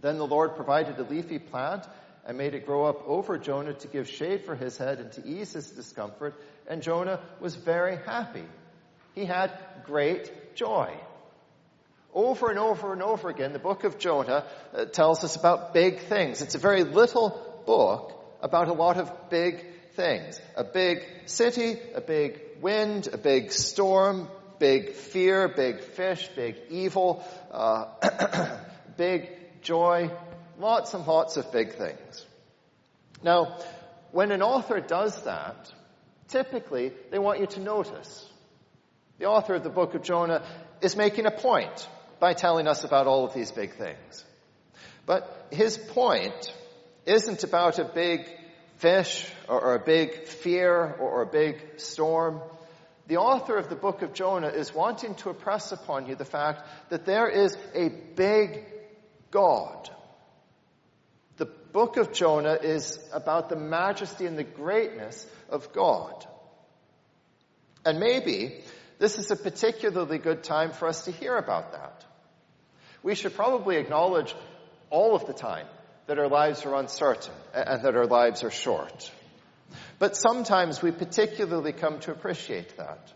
then 0.00 0.18
the 0.18 0.26
Lord 0.26 0.56
provided 0.56 0.98
a 0.98 1.02
leafy 1.02 1.38
plant 1.38 1.86
and 2.26 2.36
made 2.36 2.54
it 2.54 2.66
grow 2.66 2.84
up 2.84 3.06
over 3.06 3.38
Jonah 3.38 3.74
to 3.74 3.88
give 3.88 4.08
shade 4.08 4.44
for 4.44 4.54
his 4.54 4.76
head 4.76 4.98
and 4.98 5.12
to 5.12 5.26
ease 5.26 5.52
his 5.52 5.70
discomfort, 5.70 6.34
and 6.68 6.82
Jonah 6.82 7.20
was 7.40 7.56
very 7.56 7.96
happy. 7.96 8.44
He 9.14 9.24
had 9.24 9.52
great 9.84 10.54
joy. 10.54 10.94
Over 12.12 12.50
and 12.50 12.58
over 12.58 12.92
and 12.92 13.02
over 13.02 13.28
again, 13.28 13.52
the 13.52 13.58
book 13.58 13.84
of 13.84 13.98
Jonah 13.98 14.44
uh, 14.74 14.84
tells 14.86 15.22
us 15.24 15.36
about 15.36 15.72
big 15.72 16.00
things. 16.00 16.42
It's 16.42 16.54
a 16.54 16.58
very 16.58 16.84
little 16.84 17.62
book 17.66 18.12
about 18.42 18.68
a 18.68 18.72
lot 18.72 18.96
of 18.96 19.30
big 19.30 19.64
things. 19.94 20.40
A 20.56 20.64
big 20.64 21.04
city, 21.26 21.78
a 21.94 22.00
big 22.00 22.40
wind, 22.60 23.08
a 23.12 23.18
big 23.18 23.52
storm, 23.52 24.28
big 24.58 24.92
fear, 24.92 25.48
big 25.48 25.80
fish, 25.82 26.28
big 26.34 26.56
evil, 26.68 27.24
uh, 27.52 27.86
big 28.96 29.39
joy, 29.62 30.10
lots 30.58 30.94
and 30.94 31.06
lots 31.06 31.36
of 31.36 31.52
big 31.52 31.74
things. 31.74 32.26
Now, 33.22 33.58
when 34.12 34.32
an 34.32 34.42
author 34.42 34.80
does 34.80 35.22
that, 35.24 35.72
typically 36.28 36.92
they 37.10 37.18
want 37.18 37.40
you 37.40 37.46
to 37.46 37.60
notice. 37.60 38.26
The 39.18 39.26
author 39.26 39.54
of 39.54 39.62
the 39.62 39.70
book 39.70 39.94
of 39.94 40.02
Jonah 40.02 40.42
is 40.80 40.96
making 40.96 41.26
a 41.26 41.30
point 41.30 41.88
by 42.18 42.32
telling 42.32 42.66
us 42.66 42.84
about 42.84 43.06
all 43.06 43.24
of 43.24 43.34
these 43.34 43.50
big 43.50 43.74
things. 43.74 44.24
But 45.06 45.48
his 45.50 45.76
point 45.76 46.52
isn't 47.06 47.44
about 47.44 47.78
a 47.78 47.84
big 47.84 48.28
fish 48.76 49.30
or, 49.48 49.74
a 49.74 49.78
big 49.78 50.26
fear 50.26 50.94
or 51.00 51.22
a 51.22 51.26
big 51.26 51.60
storm. 51.76 52.40
The 53.08 53.18
author 53.18 53.56
of 53.56 53.68
the 53.68 53.76
book 53.76 54.02
of 54.02 54.14
Jonah 54.14 54.48
is 54.48 54.74
wanting 54.74 55.16
to 55.16 55.30
impress 55.30 55.72
upon 55.72 56.06
you 56.06 56.14
the 56.14 56.24
fact 56.24 56.62
that 56.90 57.04
there 57.04 57.28
is 57.28 57.56
a 57.74 57.88
big 57.88 58.64
God. 59.30 59.88
The 61.36 61.46
book 61.46 61.96
of 61.96 62.12
Jonah 62.12 62.58
is 62.62 62.98
about 63.12 63.48
the 63.48 63.56
majesty 63.56 64.26
and 64.26 64.38
the 64.38 64.44
greatness 64.44 65.26
of 65.48 65.72
God. 65.72 66.26
And 67.84 67.98
maybe 67.98 68.62
this 68.98 69.18
is 69.18 69.30
a 69.30 69.36
particularly 69.36 70.18
good 70.18 70.42
time 70.42 70.72
for 70.72 70.86
us 70.88 71.06
to 71.06 71.12
hear 71.12 71.36
about 71.36 71.72
that. 71.72 72.04
We 73.02 73.14
should 73.14 73.34
probably 73.34 73.76
acknowledge 73.76 74.34
all 74.90 75.14
of 75.14 75.26
the 75.26 75.32
time 75.32 75.66
that 76.06 76.18
our 76.18 76.28
lives 76.28 76.66
are 76.66 76.74
uncertain 76.74 77.32
and 77.54 77.82
that 77.82 77.96
our 77.96 78.06
lives 78.06 78.44
are 78.44 78.50
short. 78.50 79.10
But 79.98 80.16
sometimes 80.16 80.82
we 80.82 80.90
particularly 80.90 81.72
come 81.72 82.00
to 82.00 82.10
appreciate 82.10 82.76
that. 82.76 83.12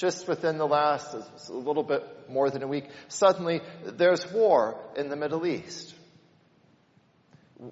Just 0.00 0.26
within 0.26 0.56
the 0.56 0.66
last, 0.66 1.14
a 1.50 1.52
little 1.52 1.82
bit 1.82 2.02
more 2.30 2.48
than 2.48 2.62
a 2.62 2.66
week, 2.66 2.86
suddenly 3.08 3.60
there's 3.84 4.32
war 4.32 4.80
in 4.96 5.10
the 5.10 5.16
Middle 5.16 5.46
East. 5.46 5.94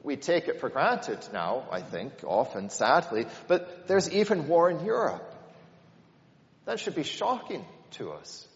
We 0.02 0.16
take 0.16 0.46
it 0.46 0.60
for 0.60 0.68
granted 0.68 1.26
now, 1.32 1.66
I 1.72 1.80
think, 1.80 2.12
often, 2.26 2.68
sadly, 2.68 3.24
but 3.46 3.88
there's 3.88 4.12
even 4.12 4.46
war 4.46 4.68
in 4.68 4.84
Europe. 4.84 5.24
That 6.66 6.78
should 6.78 6.94
be 6.94 7.02
shocking 7.02 7.64
to 7.92 8.10
us. 8.10 8.46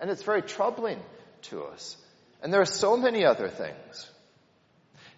And 0.00 0.10
it's 0.10 0.24
very 0.24 0.42
troubling 0.42 0.98
to 1.42 1.62
us. 1.66 1.96
And 2.42 2.52
there 2.52 2.62
are 2.62 2.66
so 2.66 2.96
many 2.96 3.24
other 3.24 3.48
things. 3.48 4.10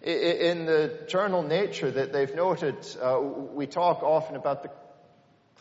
In 0.03 0.67
the 0.67 0.99
journal 1.07 1.41
Nature 1.41 1.89
that 1.89 2.13
they've 2.13 2.35
noted, 2.35 2.75
uh, 3.01 3.19
we 3.19 3.65
talk 3.65 4.03
often 4.03 4.35
about 4.35 4.61
the 4.61 4.69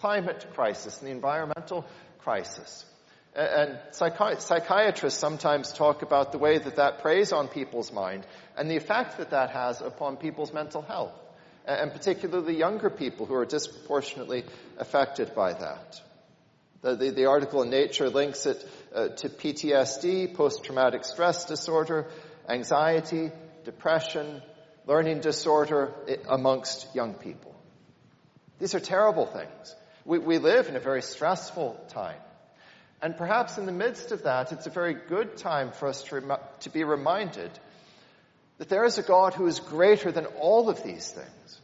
climate 0.01 0.47
crisis 0.55 0.99
and 0.99 1.09
the 1.09 1.13
environmental 1.13 1.87
crisis. 2.19 2.85
And 3.35 3.79
psychi- 3.93 4.41
psychiatrists 4.41 5.21
sometimes 5.21 5.73
talk 5.73 6.03
about 6.03 6.33
the 6.33 6.39
way 6.39 6.59
that 6.59 6.77
that 6.77 7.03
preys 7.03 7.33
on 7.33 7.49
people's 7.49 7.93
mind 7.93 8.27
and 8.57 8.71
the 8.71 8.77
effect 8.77 9.19
that 9.19 9.31
that 9.31 9.51
has 9.51 9.83
upon 9.83 10.17
people's 10.17 10.55
mental 10.55 10.81
health, 10.81 11.13
and 11.67 11.93
particularly 11.93 12.57
younger 12.57 12.89
people 12.89 13.27
who 13.27 13.35
are 13.35 13.45
disproportionately 13.45 14.45
affected 14.79 15.35
by 15.35 15.53
that. 15.53 16.01
The, 16.81 16.97
the, 16.97 17.11
the 17.11 17.27
article 17.27 17.63
in 17.63 17.71
Nature 17.71 18.09
links 18.09 18.47
it 18.47 18.65
uh, 18.95 19.09
to 19.09 19.29
PTSD, 19.29 20.35
post-traumatic 20.35 21.05
stress 21.05 21.45
disorder, 21.45 22.07
anxiety, 22.49 23.33
depression, 23.65 24.41
learning 24.87 25.21
disorder 25.21 25.93
amongst 26.29 26.95
young 26.95 27.15
people. 27.15 27.55
These 28.59 28.75
are 28.75 28.81
terrible 28.81 29.27
things. 29.27 29.75
We, 30.07 30.19
we 30.19 30.39
live 30.39 30.69
in 30.69 30.77
a 30.77 30.81
very 30.81 31.03
stressful 31.03 31.85
time. 31.89 32.21
And 33.03 33.17
perhaps 33.17 33.59
in 33.59 33.67
the 33.67 33.73
midst 33.73 34.13
of 34.13 34.23
that, 34.23 34.53
it's 34.53 34.67
a 34.67 34.71
very 34.71 34.95
good 34.95 35.37
time 35.37 35.73
for 35.73 35.89
us 35.89 36.03
to, 36.05 36.21
rem- 36.21 36.39
to 36.61 36.71
be 36.71 36.85
reminded 36.85 37.51
that 38.59 38.69
there 38.69 38.85
is 38.85 38.99
a 38.99 39.03
God 39.03 39.35
who 39.35 39.47
is 39.47 39.59
greater 39.59 40.13
than 40.13 40.27
all 40.27 40.71
of 40.71 40.83
these 40.83 41.11
things. 41.11 41.61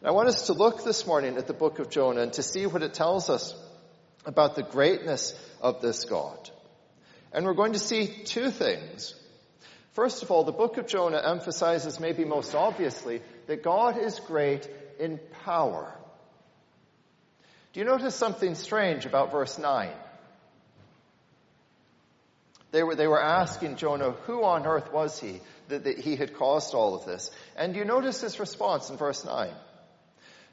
And 0.00 0.08
I 0.08 0.10
want 0.10 0.28
us 0.28 0.48
to 0.48 0.54
look 0.54 0.84
this 0.84 1.06
morning 1.06 1.36
at 1.36 1.46
the 1.46 1.54
book 1.54 1.78
of 1.78 1.88
Jonah 1.88 2.22
and 2.22 2.32
to 2.34 2.42
see 2.42 2.66
what 2.66 2.82
it 2.82 2.92
tells 2.92 3.30
us 3.30 3.54
about 4.26 4.56
the 4.56 4.64
greatness 4.64 5.38
of 5.60 5.80
this 5.80 6.04
God. 6.04 6.50
And 7.32 7.46
we're 7.46 7.54
going 7.54 7.74
to 7.74 7.78
see 7.78 8.08
two 8.08 8.50
things. 8.50 9.14
First 9.92 10.24
of 10.24 10.32
all, 10.32 10.42
the 10.42 10.52
book 10.52 10.76
of 10.78 10.88
Jonah 10.88 11.22
emphasizes 11.24 12.00
maybe 12.00 12.24
most 12.24 12.56
obviously 12.56 13.22
that 13.46 13.62
God 13.62 13.96
is 13.96 14.18
great 14.18 14.68
in 14.98 15.20
power. 15.44 15.96
Do 17.72 17.80
you 17.80 17.86
notice 17.86 18.14
something 18.14 18.54
strange 18.54 19.06
about 19.06 19.32
verse 19.32 19.58
9? 19.58 19.90
They 22.70 22.82
were, 22.82 22.94
they 22.94 23.06
were 23.06 23.22
asking 23.22 23.76
Jonah, 23.76 24.12
who 24.26 24.44
on 24.44 24.66
earth 24.66 24.92
was 24.92 25.18
he 25.20 25.40
that, 25.68 25.84
that 25.84 25.98
he 25.98 26.16
had 26.16 26.34
caused 26.34 26.74
all 26.74 26.94
of 26.94 27.04
this? 27.04 27.30
And 27.56 27.76
you 27.76 27.84
notice 27.84 28.20
his 28.20 28.40
response 28.40 28.90
in 28.90 28.96
verse 28.96 29.24
9. 29.24 29.50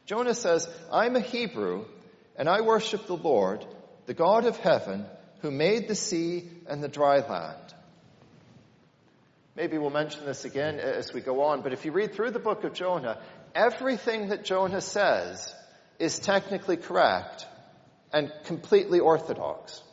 Jonah 0.06 0.34
says, 0.34 0.68
I'm 0.92 1.16
a 1.16 1.22
Hebrew 1.22 1.86
and 2.38 2.50
I 2.50 2.62
worship 2.62 3.08
the 3.08 3.16
Lord, 3.16 3.66
the 4.06 4.14
God 4.14 4.46
of 4.46 4.58
heaven, 4.58 5.06
who 5.42 5.52
made 5.52 5.88
the 5.88 5.96
sea 5.96 6.50
and 6.68 6.82
the 6.84 6.88
dry 6.88 7.20
land. 7.20 7.74
Maybe 9.56 9.78
we'll 9.78 9.90
mention 9.90 10.26
this 10.26 10.46
again 10.46 10.80
as 10.80 11.14
we 11.14 11.20
go 11.20 11.44
on, 11.44 11.62
but 11.62 11.74
if 11.74 11.84
you 11.84 11.92
read 11.92 12.14
through 12.14 12.32
the 12.32 12.40
book 12.40 12.64
of 12.64 12.74
Jonah, 12.74 13.22
everything 13.54 14.30
that 14.30 14.46
Jonah 14.46 14.82
says 14.82 15.54
is 16.00 16.18
technically 16.18 16.78
correct 16.78 17.46
and 18.12 18.32
completely 18.46 19.00
orthodox. 19.00 19.84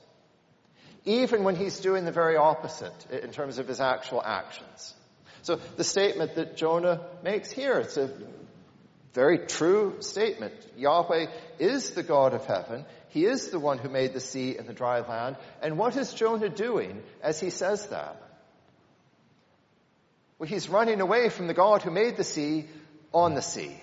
Even 1.05 1.45
when 1.45 1.57
he's 1.57 1.81
doing 1.81 2.05
the 2.05 2.12
very 2.12 2.37
opposite 2.37 3.11
in 3.11 3.31
terms 3.31 3.59
of 3.59 3.69
his 3.69 3.81
actual 3.81 4.23
actions. 4.25 4.95
So 5.42 5.61
the 5.77 5.85
statement 5.85 6.37
that 6.37 6.57
Jonah 6.57 7.01
makes 7.23 7.51
here, 7.51 7.79
it's 7.79 7.97
a 7.97 8.11
Very 9.16 9.38
true 9.38 9.97
statement. 10.01 10.53
Yahweh 10.77 11.29
is 11.59 11.92
the 11.92 12.03
God 12.03 12.35
of 12.35 12.45
heaven. 12.45 12.85
He 13.09 13.25
is 13.25 13.49
the 13.49 13.59
one 13.59 13.79
who 13.79 13.88
made 13.88 14.12
the 14.12 14.21
sea 14.21 14.59
and 14.59 14.66
the 14.69 14.75
dry 14.75 15.01
land. 15.01 15.37
And 15.62 15.79
what 15.79 15.97
is 15.97 16.12
Jonah 16.12 16.51
doing 16.51 17.03
as 17.23 17.40
he 17.40 17.49
says 17.49 17.87
that? 17.87 18.21
Well, 20.38 20.51
he's 20.51 20.69
running 20.69 21.01
away 21.01 21.31
from 21.31 21.47
the 21.47 21.55
God 21.55 21.81
who 21.81 21.90
made 21.90 22.19
the 22.19 22.25
sea 22.25 22.66
on 23.11 23.35
the 23.35 23.40
sea. 23.40 23.75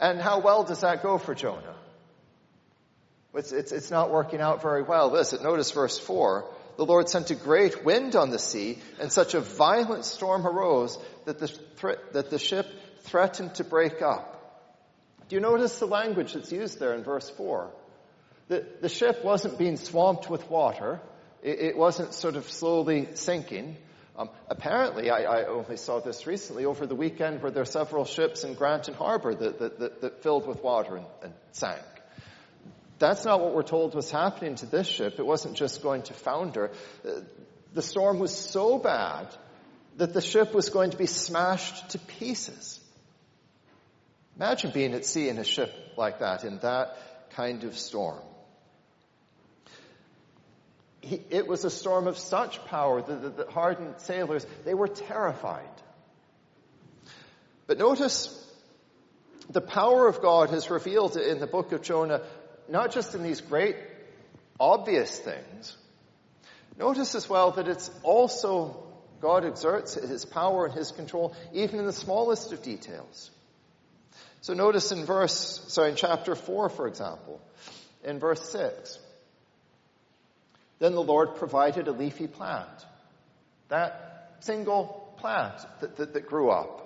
And 0.00 0.18
how 0.18 0.40
well 0.40 0.64
does 0.64 0.80
that 0.80 1.02
go 1.02 1.18
for 1.18 1.34
Jonah? 1.34 1.74
It's, 3.34 3.52
it's, 3.52 3.70
it's 3.70 3.90
not 3.90 4.10
working 4.10 4.40
out 4.40 4.62
very 4.62 4.82
well, 4.82 5.14
is 5.16 5.32
it? 5.32 5.42
Notice 5.42 5.70
verse 5.70 5.98
4. 5.98 6.50
The 6.76 6.86
Lord 6.86 7.08
sent 7.08 7.30
a 7.30 7.34
great 7.34 7.84
wind 7.84 8.16
on 8.16 8.30
the 8.30 8.38
sea, 8.38 8.78
and 8.98 9.12
such 9.12 9.34
a 9.34 9.40
violent 9.40 10.04
storm 10.04 10.46
arose 10.46 10.98
that 11.26 11.38
the, 11.38 11.98
that 12.12 12.30
the 12.30 12.38
ship 12.38 12.66
threatened 13.02 13.54
to 13.56 13.64
break 13.64 14.02
up. 14.02 14.36
Do 15.28 15.36
you 15.36 15.40
notice 15.40 15.78
the 15.78 15.86
language 15.86 16.32
that's 16.32 16.50
used 16.50 16.80
there 16.80 16.94
in 16.94 17.04
verse 17.04 17.28
4? 17.30 17.70
The, 18.48 18.66
the 18.80 18.88
ship 18.88 19.22
wasn't 19.24 19.58
being 19.58 19.76
swamped 19.76 20.28
with 20.28 20.50
water. 20.50 21.00
It, 21.42 21.60
it 21.60 21.76
wasn't 21.76 22.14
sort 22.14 22.34
of 22.34 22.50
slowly 22.50 23.10
sinking. 23.14 23.76
Um, 24.20 24.28
apparently, 24.50 25.08
I, 25.08 25.22
I, 25.22 25.44
only 25.46 25.78
saw 25.78 25.98
this 25.98 26.26
recently 26.26 26.66
over 26.66 26.86
the 26.86 26.94
weekend 26.94 27.40
where 27.42 27.50
there 27.50 27.62
are 27.62 27.64
several 27.64 28.04
ships 28.04 28.44
in 28.44 28.52
Granton 28.52 28.92
Harbor 28.92 29.34
that, 29.34 29.58
that, 29.60 29.78
that, 29.78 30.00
that 30.02 30.22
filled 30.22 30.46
with 30.46 30.62
water 30.62 30.96
and, 30.96 31.06
and 31.22 31.32
sank. 31.52 31.80
That's 32.98 33.24
not 33.24 33.40
what 33.40 33.54
we're 33.54 33.62
told 33.62 33.94
was 33.94 34.10
happening 34.10 34.56
to 34.56 34.66
this 34.66 34.86
ship. 34.86 35.14
It 35.18 35.24
wasn't 35.24 35.56
just 35.56 35.82
going 35.82 36.02
to 36.02 36.12
founder. 36.12 36.70
Uh, 37.02 37.20
the 37.72 37.80
storm 37.80 38.18
was 38.18 38.36
so 38.36 38.76
bad 38.76 39.34
that 39.96 40.12
the 40.12 40.20
ship 40.20 40.52
was 40.52 40.68
going 40.68 40.90
to 40.90 40.98
be 40.98 41.06
smashed 41.06 41.88
to 41.92 41.98
pieces. 41.98 42.78
Imagine 44.36 44.70
being 44.70 44.92
at 44.92 45.06
sea 45.06 45.30
in 45.30 45.38
a 45.38 45.44
ship 45.44 45.72
like 45.96 46.18
that, 46.18 46.44
in 46.44 46.58
that 46.58 46.94
kind 47.30 47.64
of 47.64 47.78
storm. 47.78 48.20
He, 51.00 51.22
it 51.30 51.46
was 51.46 51.64
a 51.64 51.70
storm 51.70 52.06
of 52.06 52.18
such 52.18 52.64
power 52.66 53.00
that 53.00 53.36
the 53.36 53.50
hardened 53.50 53.94
sailors, 53.98 54.46
they 54.64 54.74
were 54.74 54.88
terrified. 54.88 55.68
But 57.66 57.78
notice 57.78 58.36
the 59.48 59.60
power 59.60 60.06
of 60.08 60.20
God 60.20 60.52
is 60.52 60.70
revealed 60.70 61.16
in 61.16 61.40
the 61.40 61.46
book 61.46 61.72
of 61.72 61.82
Jonah, 61.82 62.22
not 62.68 62.92
just 62.92 63.14
in 63.14 63.22
these 63.22 63.40
great 63.40 63.76
obvious 64.58 65.18
things. 65.18 65.76
Notice 66.78 67.14
as 67.14 67.28
well 67.28 67.52
that 67.52 67.68
it's 67.68 67.90
also 68.02 68.84
God 69.20 69.44
exerts 69.44 69.94
his 69.94 70.24
power 70.24 70.66
and 70.66 70.74
his 70.74 70.92
control 70.92 71.34
even 71.52 71.78
in 71.78 71.86
the 71.86 71.92
smallest 71.92 72.52
of 72.52 72.62
details. 72.62 73.30
So 74.40 74.54
notice 74.54 74.90
in 74.90 75.04
verse, 75.04 75.64
sorry, 75.68 75.90
in 75.90 75.96
chapter 75.96 76.34
4, 76.34 76.70
for 76.70 76.88
example, 76.88 77.40
in 78.02 78.18
verse 78.18 78.48
6, 78.50 78.98
then 80.80 80.94
the 80.94 81.02
Lord 81.02 81.36
provided 81.36 81.86
a 81.86 81.92
leafy 81.92 82.26
plant. 82.26 82.68
That 83.68 84.34
single 84.40 85.14
plant 85.18 85.54
that, 85.80 85.96
that, 85.96 86.14
that 86.14 86.26
grew 86.26 86.50
up 86.50 86.80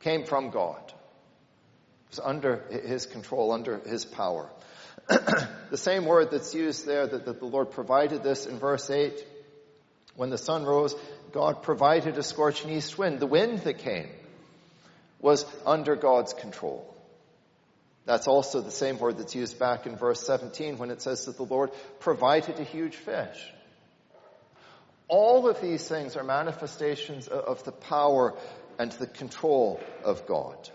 came 0.00 0.24
from 0.24 0.50
God. 0.50 0.82
It 0.86 2.10
was 2.10 2.20
under 2.20 2.64
his 2.70 3.06
control, 3.06 3.52
under 3.52 3.78
his 3.78 4.04
power. 4.04 4.50
the 5.08 5.76
same 5.76 6.04
word 6.04 6.30
that's 6.32 6.54
used 6.54 6.84
there 6.84 7.06
that, 7.06 7.24
that 7.24 7.38
the 7.38 7.46
Lord 7.46 7.70
provided 7.70 8.22
this 8.22 8.44
in 8.44 8.58
verse 8.58 8.90
8. 8.90 9.24
When 10.16 10.30
the 10.30 10.38
sun 10.38 10.64
rose, 10.64 10.94
God 11.32 11.62
provided 11.62 12.18
a 12.18 12.22
scorching 12.22 12.70
east 12.70 12.98
wind. 12.98 13.20
The 13.20 13.26
wind 13.26 13.60
that 13.60 13.78
came 13.78 14.08
was 15.20 15.46
under 15.64 15.94
God's 15.94 16.32
control. 16.34 16.95
That's 18.06 18.28
also 18.28 18.60
the 18.60 18.70
same 18.70 18.98
word 18.98 19.18
that's 19.18 19.34
used 19.34 19.58
back 19.58 19.84
in 19.84 19.96
verse 19.96 20.24
17 20.24 20.78
when 20.78 20.90
it 20.90 21.02
says 21.02 21.26
that 21.26 21.36
the 21.36 21.42
Lord 21.42 21.72
provided 21.98 22.58
a 22.60 22.64
huge 22.64 22.94
fish. 22.94 23.52
All 25.08 25.48
of 25.48 25.60
these 25.60 25.86
things 25.86 26.16
are 26.16 26.22
manifestations 26.22 27.26
of 27.26 27.64
the 27.64 27.72
power 27.72 28.34
and 28.78 28.92
the 28.92 29.08
control 29.08 29.80
of 30.04 30.26
God. 30.26 30.70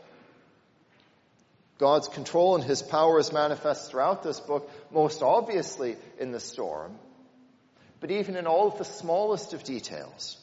God's 1.78 2.10
control 2.10 2.56
and 2.56 2.64
His 2.64 2.82
power 2.82 3.18
is 3.18 3.32
manifest 3.32 3.90
throughout 3.90 4.24
this 4.24 4.40
book, 4.40 4.70
most 4.92 5.24
obviously 5.24 5.96
in 6.20 6.32
the 6.32 6.40
storm, 6.40 6.96
but 8.02 8.12
even 8.12 8.36
in 8.36 8.46
all 8.46 8.68
of 8.68 8.78
the 8.78 8.86
smallest 8.86 9.54
of 9.54 9.64
details. 9.64 10.38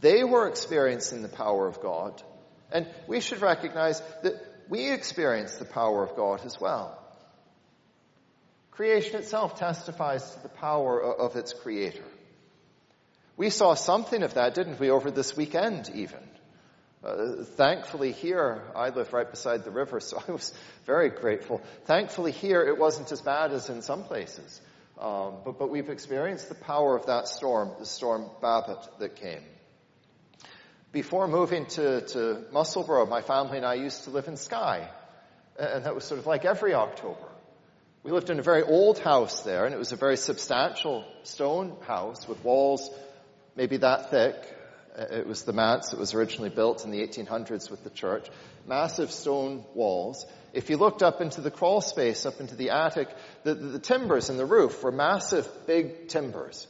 They 0.00 0.24
were 0.24 0.48
experiencing 0.48 1.22
the 1.22 1.28
power 1.28 1.66
of 1.68 1.80
God 1.80 2.20
and 2.72 2.86
we 3.06 3.20
should 3.20 3.40
recognize 3.40 4.02
that 4.22 4.34
we 4.68 4.90
experience 4.90 5.56
the 5.56 5.64
power 5.64 6.02
of 6.02 6.16
God 6.16 6.44
as 6.44 6.60
well. 6.60 6.98
Creation 8.72 9.16
itself 9.16 9.58
testifies 9.58 10.30
to 10.32 10.42
the 10.42 10.48
power 10.48 11.02
of 11.02 11.34
its 11.36 11.52
creator. 11.52 12.04
We 13.36 13.50
saw 13.50 13.74
something 13.74 14.22
of 14.22 14.34
that, 14.34 14.54
didn't 14.54 14.80
we, 14.80 14.90
over 14.90 15.10
this 15.10 15.36
weekend 15.36 15.90
even. 15.94 16.20
Uh, 17.04 17.44
thankfully 17.44 18.12
here, 18.12 18.62
I 18.74 18.88
live 18.88 19.12
right 19.12 19.30
beside 19.30 19.64
the 19.64 19.70
river, 19.70 20.00
so 20.00 20.22
I 20.26 20.32
was 20.32 20.52
very 20.86 21.10
grateful. 21.10 21.62
Thankfully 21.84 22.32
here, 22.32 22.62
it 22.62 22.78
wasn't 22.78 23.12
as 23.12 23.20
bad 23.20 23.52
as 23.52 23.68
in 23.68 23.82
some 23.82 24.04
places. 24.04 24.60
Um, 24.98 25.34
but, 25.44 25.58
but 25.58 25.70
we've 25.70 25.90
experienced 25.90 26.48
the 26.48 26.54
power 26.54 26.96
of 26.96 27.06
that 27.06 27.28
storm, 27.28 27.70
the 27.78 27.86
storm 27.86 28.28
Babet 28.40 28.78
that 28.98 29.16
came. 29.16 29.42
Before 30.96 31.28
moving 31.28 31.66
to, 31.66 32.00
to 32.00 32.46
my 32.50 33.20
family 33.20 33.58
and 33.58 33.66
I 33.66 33.74
used 33.74 34.04
to 34.04 34.10
live 34.10 34.28
in 34.28 34.38
Skye. 34.38 34.88
And 35.58 35.84
that 35.84 35.94
was 35.94 36.04
sort 36.04 36.18
of 36.18 36.26
like 36.26 36.46
every 36.46 36.72
October. 36.72 37.28
We 38.02 38.12
lived 38.12 38.30
in 38.30 38.38
a 38.38 38.42
very 38.42 38.62
old 38.62 38.98
house 38.98 39.42
there, 39.42 39.66
and 39.66 39.74
it 39.74 39.78
was 39.78 39.92
a 39.92 39.96
very 39.96 40.16
substantial 40.16 41.04
stone 41.22 41.76
house 41.86 42.26
with 42.26 42.42
walls 42.42 42.88
maybe 43.56 43.76
that 43.76 44.08
thick. 44.10 44.36
It 44.96 45.26
was 45.26 45.42
the 45.42 45.52
manse 45.52 45.90
that 45.90 46.00
was 46.00 46.14
originally 46.14 46.48
built 46.48 46.86
in 46.86 46.90
the 46.90 47.06
1800s 47.06 47.70
with 47.70 47.84
the 47.84 47.90
church. 47.90 48.26
Massive 48.66 49.10
stone 49.10 49.66
walls. 49.74 50.24
If 50.54 50.70
you 50.70 50.78
looked 50.78 51.02
up 51.02 51.20
into 51.20 51.42
the 51.42 51.50
crawl 51.50 51.82
space, 51.82 52.24
up 52.24 52.40
into 52.40 52.56
the 52.56 52.70
attic, 52.70 53.08
the, 53.42 53.54
the, 53.54 53.66
the 53.66 53.78
timbers 53.80 54.30
in 54.30 54.38
the 54.38 54.46
roof 54.46 54.82
were 54.82 54.92
massive, 54.92 55.46
big 55.66 56.08
timbers. 56.08 56.66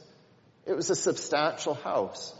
It 0.65 0.75
was 0.75 0.89
a 0.89 0.97
substantial 0.97 1.75
house. 1.75 2.33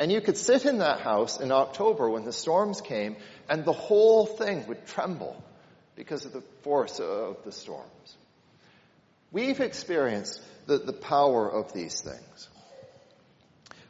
And 0.00 0.10
you 0.10 0.22
could 0.22 0.38
sit 0.38 0.64
in 0.64 0.78
that 0.78 1.00
house 1.00 1.40
in 1.40 1.52
October 1.52 2.08
when 2.08 2.24
the 2.24 2.32
storms 2.32 2.80
came 2.80 3.16
and 3.50 3.66
the 3.66 3.74
whole 3.74 4.24
thing 4.24 4.66
would 4.66 4.86
tremble 4.86 5.36
because 5.94 6.24
of 6.24 6.32
the 6.32 6.40
force 6.62 6.98
of 7.00 7.44
the 7.44 7.52
storms. 7.52 8.16
We've 9.30 9.60
experienced 9.60 10.40
the, 10.66 10.78
the 10.78 10.94
power 10.94 11.46
of 11.52 11.74
these 11.74 12.00
things. 12.00 12.48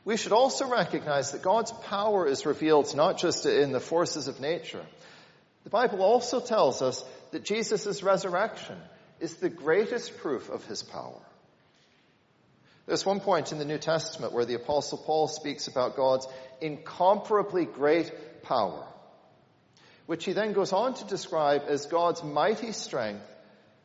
We 0.04 0.16
should 0.16 0.32
also 0.32 0.68
recognize 0.68 1.30
that 1.30 1.42
God's 1.42 1.70
power 1.70 2.26
is 2.26 2.44
revealed 2.44 2.92
not 2.96 3.18
just 3.18 3.46
in 3.46 3.70
the 3.70 3.78
forces 3.78 4.26
of 4.26 4.40
nature. 4.40 4.84
The 5.62 5.70
Bible 5.70 6.02
also 6.02 6.40
tells 6.40 6.82
us 6.82 7.04
that 7.30 7.44
Jesus' 7.44 8.02
resurrection 8.02 8.78
is 9.20 9.36
the 9.36 9.48
greatest 9.48 10.18
proof 10.18 10.50
of 10.50 10.64
his 10.64 10.82
power. 10.82 11.22
There's 12.90 13.06
one 13.06 13.20
point 13.20 13.52
in 13.52 13.58
the 13.58 13.64
New 13.64 13.78
Testament 13.78 14.32
where 14.32 14.44
the 14.44 14.56
apostle 14.56 14.98
Paul 14.98 15.28
speaks 15.28 15.68
about 15.68 15.94
God's 15.94 16.26
incomparably 16.60 17.64
great 17.64 18.42
power, 18.42 18.84
which 20.06 20.24
he 20.24 20.32
then 20.32 20.54
goes 20.54 20.72
on 20.72 20.94
to 20.94 21.04
describe 21.04 21.62
as 21.68 21.86
God's 21.86 22.24
mighty 22.24 22.72
strength, 22.72 23.22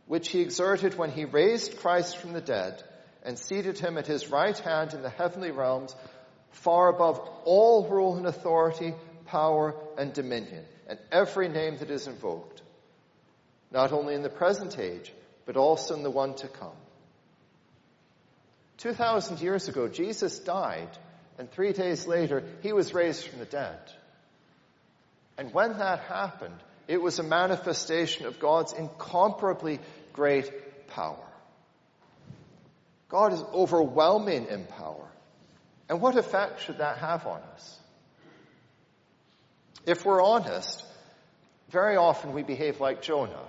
which 0.08 0.30
he 0.30 0.41
exerted 0.41 0.98
when 0.98 1.12
he 1.12 1.26
raised 1.26 1.78
Christ 1.78 2.18
from 2.18 2.34
the 2.34 2.41
dead 2.41 2.84
and 3.22 3.38
seated 3.38 3.78
him 3.78 4.00
at 4.00 4.08
his 4.08 4.32
right 4.32 4.58
hand 4.58 4.96
in 4.96 5.04
the 5.04 5.12
heavenly 5.12 5.52
realms, 5.52 5.96
far 6.50 6.89
above 6.89 7.20
all 7.44 7.88
rule 7.88 8.18
and 8.18 8.26
authority, 8.26 8.96
power 9.28 9.76
and 10.00 10.13
dominion, 10.13 10.65
and 10.88 10.98
every 11.12 11.48
name 11.48 11.78
that 11.78 11.91
is 11.91 12.08
invoked, 12.08 12.63
not 13.70 13.91
only 13.91 14.15
in 14.15 14.24
the 14.24 14.30
present 14.30 14.80
age, 14.80 15.13
but 15.46 15.58
also 15.58 15.94
in 15.94 16.02
the 16.02 16.10
one 16.10 16.34
to 16.38 16.48
come. 16.48 16.74
2,000 18.77 19.39
years 19.39 19.67
ago, 19.67 19.88
Jesus 19.88 20.39
died, 20.39 20.89
and 21.38 21.49
three 21.51 21.73
days 21.73 22.05
later, 22.05 22.43
he 22.61 22.73
was 22.73 22.93
raised 22.93 23.27
from 23.27 23.39
the 23.39 23.45
dead. 23.45 23.79
And 25.38 25.53
when 25.53 25.77
that 25.77 25.99
happened, 26.01 26.59
it 26.88 27.01
was 27.01 27.19
a 27.19 27.23
manifestation 27.23 28.25
of 28.25 28.39
God's 28.39 28.73
incomparably 28.73 29.79
great 30.13 30.88
power. 30.88 31.17
God 33.09 33.33
is 33.33 33.41
overwhelming 33.53 34.47
in 34.47 34.65
power. 34.65 35.07
And 35.89 36.01
what 36.01 36.15
effect 36.15 36.61
should 36.63 36.79
that 36.79 36.97
have 36.97 37.25
on 37.27 37.41
us? 37.53 37.79
If 39.85 40.03
we're 40.03 40.21
honest, 40.21 40.83
very 41.69 41.95
often 41.95 42.33
we 42.33 42.43
behave 42.43 42.79
like 42.79 43.01
Jonah. 43.01 43.45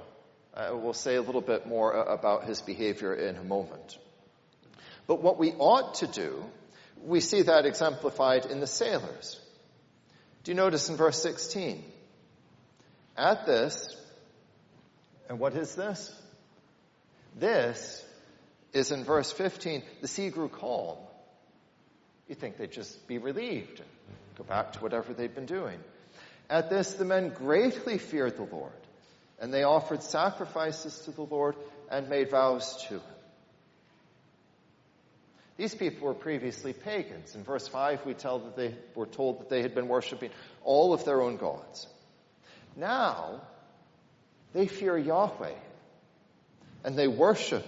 Uh, 0.55 0.71
we'll 0.75 0.93
say 0.93 1.17
a 1.17 1.23
little 1.23 1.41
bit 1.41 1.67
more 1.67 1.93
about 1.93 2.45
his 2.45 2.61
behavior 2.61 3.15
in 3.15 3.37
a 3.37 3.45
moment. 3.45 3.99
But 5.07 5.23
what 5.23 5.39
we 5.39 5.53
ought 5.53 5.95
to 5.97 6.07
do, 6.07 6.45
we 7.05 7.21
see 7.21 7.43
that 7.43 7.67
exemplified 7.67 8.47
in 8.47 8.61
the 8.61 8.67
sailors. 8.67 9.41
Do 10.45 10.51
you 10.51 10.57
notice 10.57 10.89
in 10.89 10.97
verse 10.97 11.21
16? 11.23 11.83
At 13.17 13.47
this, 13.47 13.97
and 15.29 15.39
what 15.39 15.55
is 15.55 15.75
this? 15.75 16.15
This 17.39 18.05
is 18.73 18.93
in 18.93 19.05
verse 19.05 19.33
15, 19.33 19.83
the 20.01 20.09
sea 20.09 20.31
grew 20.31 20.49
calm. 20.49 20.99
You 22.29 22.35
think 22.35 22.57
they'd 22.57 22.73
just 22.73 23.07
be 23.07 23.19
relieved 23.19 23.81
and 23.81 23.89
go 24.37 24.45
back 24.45 24.73
to 24.73 24.81
whatever 24.81 25.13
they'd 25.13 25.35
been 25.35 25.47
doing. 25.47 25.79
At 26.51 26.71
this, 26.71 26.95
the 26.95 27.05
men 27.05 27.31
greatly 27.31 27.99
feared 27.99 28.37
the 28.37 28.45
Lord, 28.45 28.73
and 29.41 29.53
they 29.53 29.63
offered 29.65 30.03
sacrifices 30.03 30.99
to 31.01 31.11
the 31.11 31.23
Lord 31.23 31.57
and 31.91 32.09
made 32.09 32.31
vows 32.31 32.85
to 32.89 32.95
him. 32.95 33.16
These 35.57 35.75
people 35.75 36.07
were 36.07 36.15
previously 36.15 36.73
pagans. 36.73 37.35
In 37.35 37.43
verse 37.43 37.67
5, 37.67 38.05
we 38.05 38.15
tell 38.15 38.41
that 38.41 38.57
they 38.57 38.75
were 38.95 39.07
told 39.07 39.41
that 39.41 39.49
they 39.49 39.63
had 39.63 39.75
been 39.75 39.89
worshiping 39.89 40.31
all 40.63 40.93
of 40.93 41.05
their 41.05 41.23
own 41.23 41.39
gods. 41.39 41.87
Now, 42.77 43.41
they 44.53 44.67
fear 44.67 44.99
Yahweh, 44.99 45.55
and 46.85 46.97
they 46.97 47.09
worship 47.09 47.65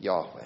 Yahweh. 0.00 0.44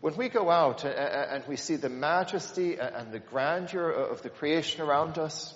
When 0.00 0.16
we 0.16 0.28
go 0.28 0.48
out 0.50 0.84
and 0.84 1.44
we 1.48 1.56
see 1.56 1.76
the 1.76 1.88
majesty 1.88 2.78
and 2.78 3.12
the 3.12 3.18
grandeur 3.18 3.90
of 3.90 4.22
the 4.22 4.30
creation 4.30 4.80
around 4.80 5.18
us, 5.18 5.52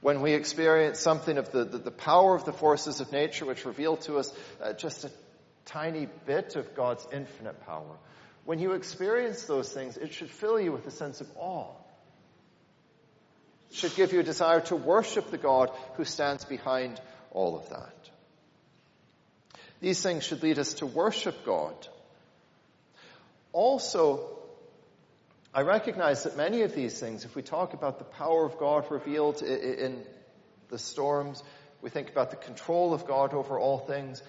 when 0.00 0.20
we 0.22 0.34
experience 0.34 1.00
something 1.00 1.38
of 1.38 1.50
the, 1.50 1.64
the, 1.64 1.78
the 1.78 1.90
power 1.90 2.34
of 2.34 2.44
the 2.44 2.52
forces 2.52 3.00
of 3.00 3.10
nature 3.12 3.46
which 3.46 3.64
reveal 3.64 3.96
to 3.96 4.18
us 4.18 4.32
uh, 4.62 4.72
just 4.72 5.04
a 5.04 5.10
tiny 5.68 6.08
bit 6.26 6.56
of 6.56 6.74
God's 6.74 7.06
infinite 7.12 7.64
power, 7.66 7.96
when 8.44 8.58
you 8.58 8.72
experience 8.72 9.44
those 9.44 9.70
things, 9.72 9.96
it 9.96 10.12
should 10.12 10.30
fill 10.30 10.58
you 10.58 10.72
with 10.72 10.86
a 10.86 10.90
sense 10.90 11.20
of 11.20 11.28
awe. 11.36 11.72
It 13.70 13.76
should 13.76 13.94
give 13.94 14.12
you 14.12 14.20
a 14.20 14.24
desire 14.24 14.60
to 14.62 14.76
worship 14.76 15.30
the 15.30 15.38
God 15.38 15.70
who 15.94 16.04
stands 16.04 16.44
behind 16.44 17.00
all 17.30 17.56
of 17.56 17.68
that. 17.68 17.94
These 19.80 20.02
things 20.02 20.24
should 20.24 20.42
lead 20.42 20.58
us 20.58 20.74
to 20.74 20.86
worship 20.86 21.44
God 21.44 21.74
also, 23.52 24.38
I 25.54 25.62
recognize 25.62 26.24
that 26.24 26.36
many 26.36 26.62
of 26.62 26.74
these 26.74 26.98
things, 27.00 27.24
if 27.24 27.34
we 27.34 27.42
talk 27.42 27.74
about 27.74 27.98
the 27.98 28.04
power 28.04 28.44
of 28.44 28.58
God 28.58 28.90
revealed 28.90 29.42
in 29.42 30.04
the 30.68 30.78
storms, 30.78 31.42
we 31.80 31.90
think 31.90 32.10
about 32.10 32.30
the 32.30 32.36
control 32.36 32.92
of 32.92 33.06
God 33.06 33.32
over 33.34 33.58
all 33.58 33.78
things, 33.78 34.22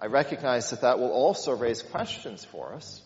I 0.00 0.06
recognize 0.06 0.70
that 0.70 0.80
that 0.80 0.98
will 0.98 1.12
also 1.12 1.54
raise 1.54 1.82
questions 1.82 2.44
for 2.44 2.72
us. 2.72 3.02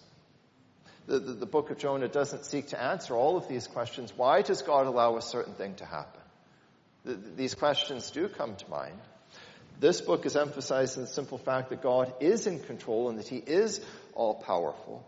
The, 1.06 1.18
the, 1.18 1.32
the, 1.32 1.46
book 1.46 1.70
of 1.70 1.78
Jonah 1.78 2.08
doesn't 2.08 2.46
seek 2.46 2.68
to 2.68 2.80
answer 2.80 3.14
all 3.14 3.36
of 3.36 3.48
these 3.48 3.66
questions. 3.66 4.12
Why 4.16 4.42
does 4.42 4.62
God 4.62 4.86
allow 4.86 5.16
a 5.16 5.22
certain 5.22 5.54
thing 5.54 5.74
to 5.76 5.84
happen? 5.84 6.20
The, 7.04 7.14
these 7.14 7.54
questions 7.54 8.10
do 8.10 8.28
come 8.28 8.54
to 8.56 8.70
mind. 8.70 8.98
This 9.80 10.00
book 10.00 10.24
is 10.24 10.36
emphasizing 10.36 11.02
the 11.02 11.08
simple 11.08 11.36
fact 11.36 11.70
that 11.70 11.82
God 11.82 12.14
is 12.20 12.46
in 12.46 12.60
control 12.60 13.10
and 13.10 13.18
that 13.18 13.28
He 13.28 13.38
is 13.38 13.84
all 14.14 14.34
powerful. 14.34 15.04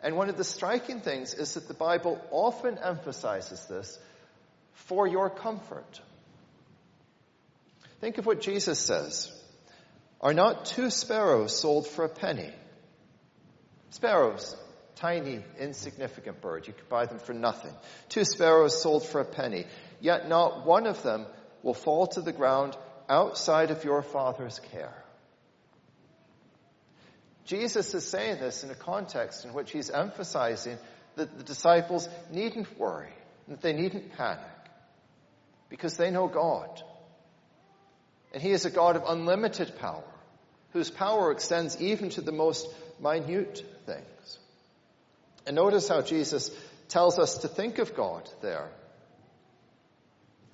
And 0.00 0.16
one 0.16 0.28
of 0.28 0.36
the 0.36 0.44
striking 0.44 1.00
things 1.00 1.34
is 1.34 1.54
that 1.54 1.66
the 1.66 1.74
Bible 1.74 2.24
often 2.30 2.78
emphasizes 2.78 3.64
this 3.66 3.98
for 4.72 5.06
your 5.06 5.28
comfort. 5.28 6.00
Think 8.00 8.18
of 8.18 8.26
what 8.26 8.40
Jesus 8.40 8.78
says. 8.78 9.32
Are 10.20 10.34
not 10.34 10.66
two 10.66 10.90
sparrows 10.90 11.58
sold 11.58 11.86
for 11.86 12.04
a 12.04 12.08
penny? 12.08 12.50
Sparrows, 13.90 14.56
tiny, 14.96 15.42
insignificant 15.58 16.40
bird. 16.40 16.66
You 16.66 16.72
could 16.72 16.88
buy 16.88 17.06
them 17.06 17.18
for 17.18 17.34
nothing. 17.34 17.72
Two 18.08 18.24
sparrows 18.24 18.80
sold 18.80 19.06
for 19.06 19.20
a 19.20 19.24
penny. 19.24 19.66
Yet 20.00 20.28
not 20.28 20.66
one 20.66 20.86
of 20.86 21.02
them 21.02 21.26
will 21.62 21.74
fall 21.74 22.06
to 22.08 22.20
the 22.20 22.32
ground 22.32 22.76
outside 23.08 23.70
of 23.70 23.84
your 23.84 24.02
Father's 24.02 24.58
care. 24.72 24.94
Jesus 27.44 27.94
is 27.94 28.04
saying 28.04 28.40
this 28.40 28.64
in 28.64 28.70
a 28.70 28.74
context 28.74 29.44
in 29.44 29.52
which 29.52 29.70
he's 29.70 29.90
emphasizing 29.90 30.78
that 31.14 31.38
the 31.38 31.44
disciples 31.44 32.08
needn't 32.30 32.78
worry, 32.78 33.12
that 33.48 33.60
they 33.60 33.72
needn't 33.72 34.16
panic, 34.16 34.40
because 35.68 35.96
they 35.96 36.10
know 36.10 36.26
God. 36.26 36.82
And 38.36 38.42
he 38.42 38.50
is 38.50 38.66
a 38.66 38.70
God 38.70 38.96
of 38.96 39.04
unlimited 39.08 39.78
power, 39.78 40.04
whose 40.74 40.90
power 40.90 41.32
extends 41.32 41.80
even 41.80 42.10
to 42.10 42.20
the 42.20 42.32
most 42.32 42.68
minute 43.00 43.64
things. 43.86 44.38
And 45.46 45.56
notice 45.56 45.88
how 45.88 46.02
Jesus 46.02 46.50
tells 46.88 47.18
us 47.18 47.38
to 47.38 47.48
think 47.48 47.78
of 47.78 47.96
God 47.96 48.28
there. 48.42 48.68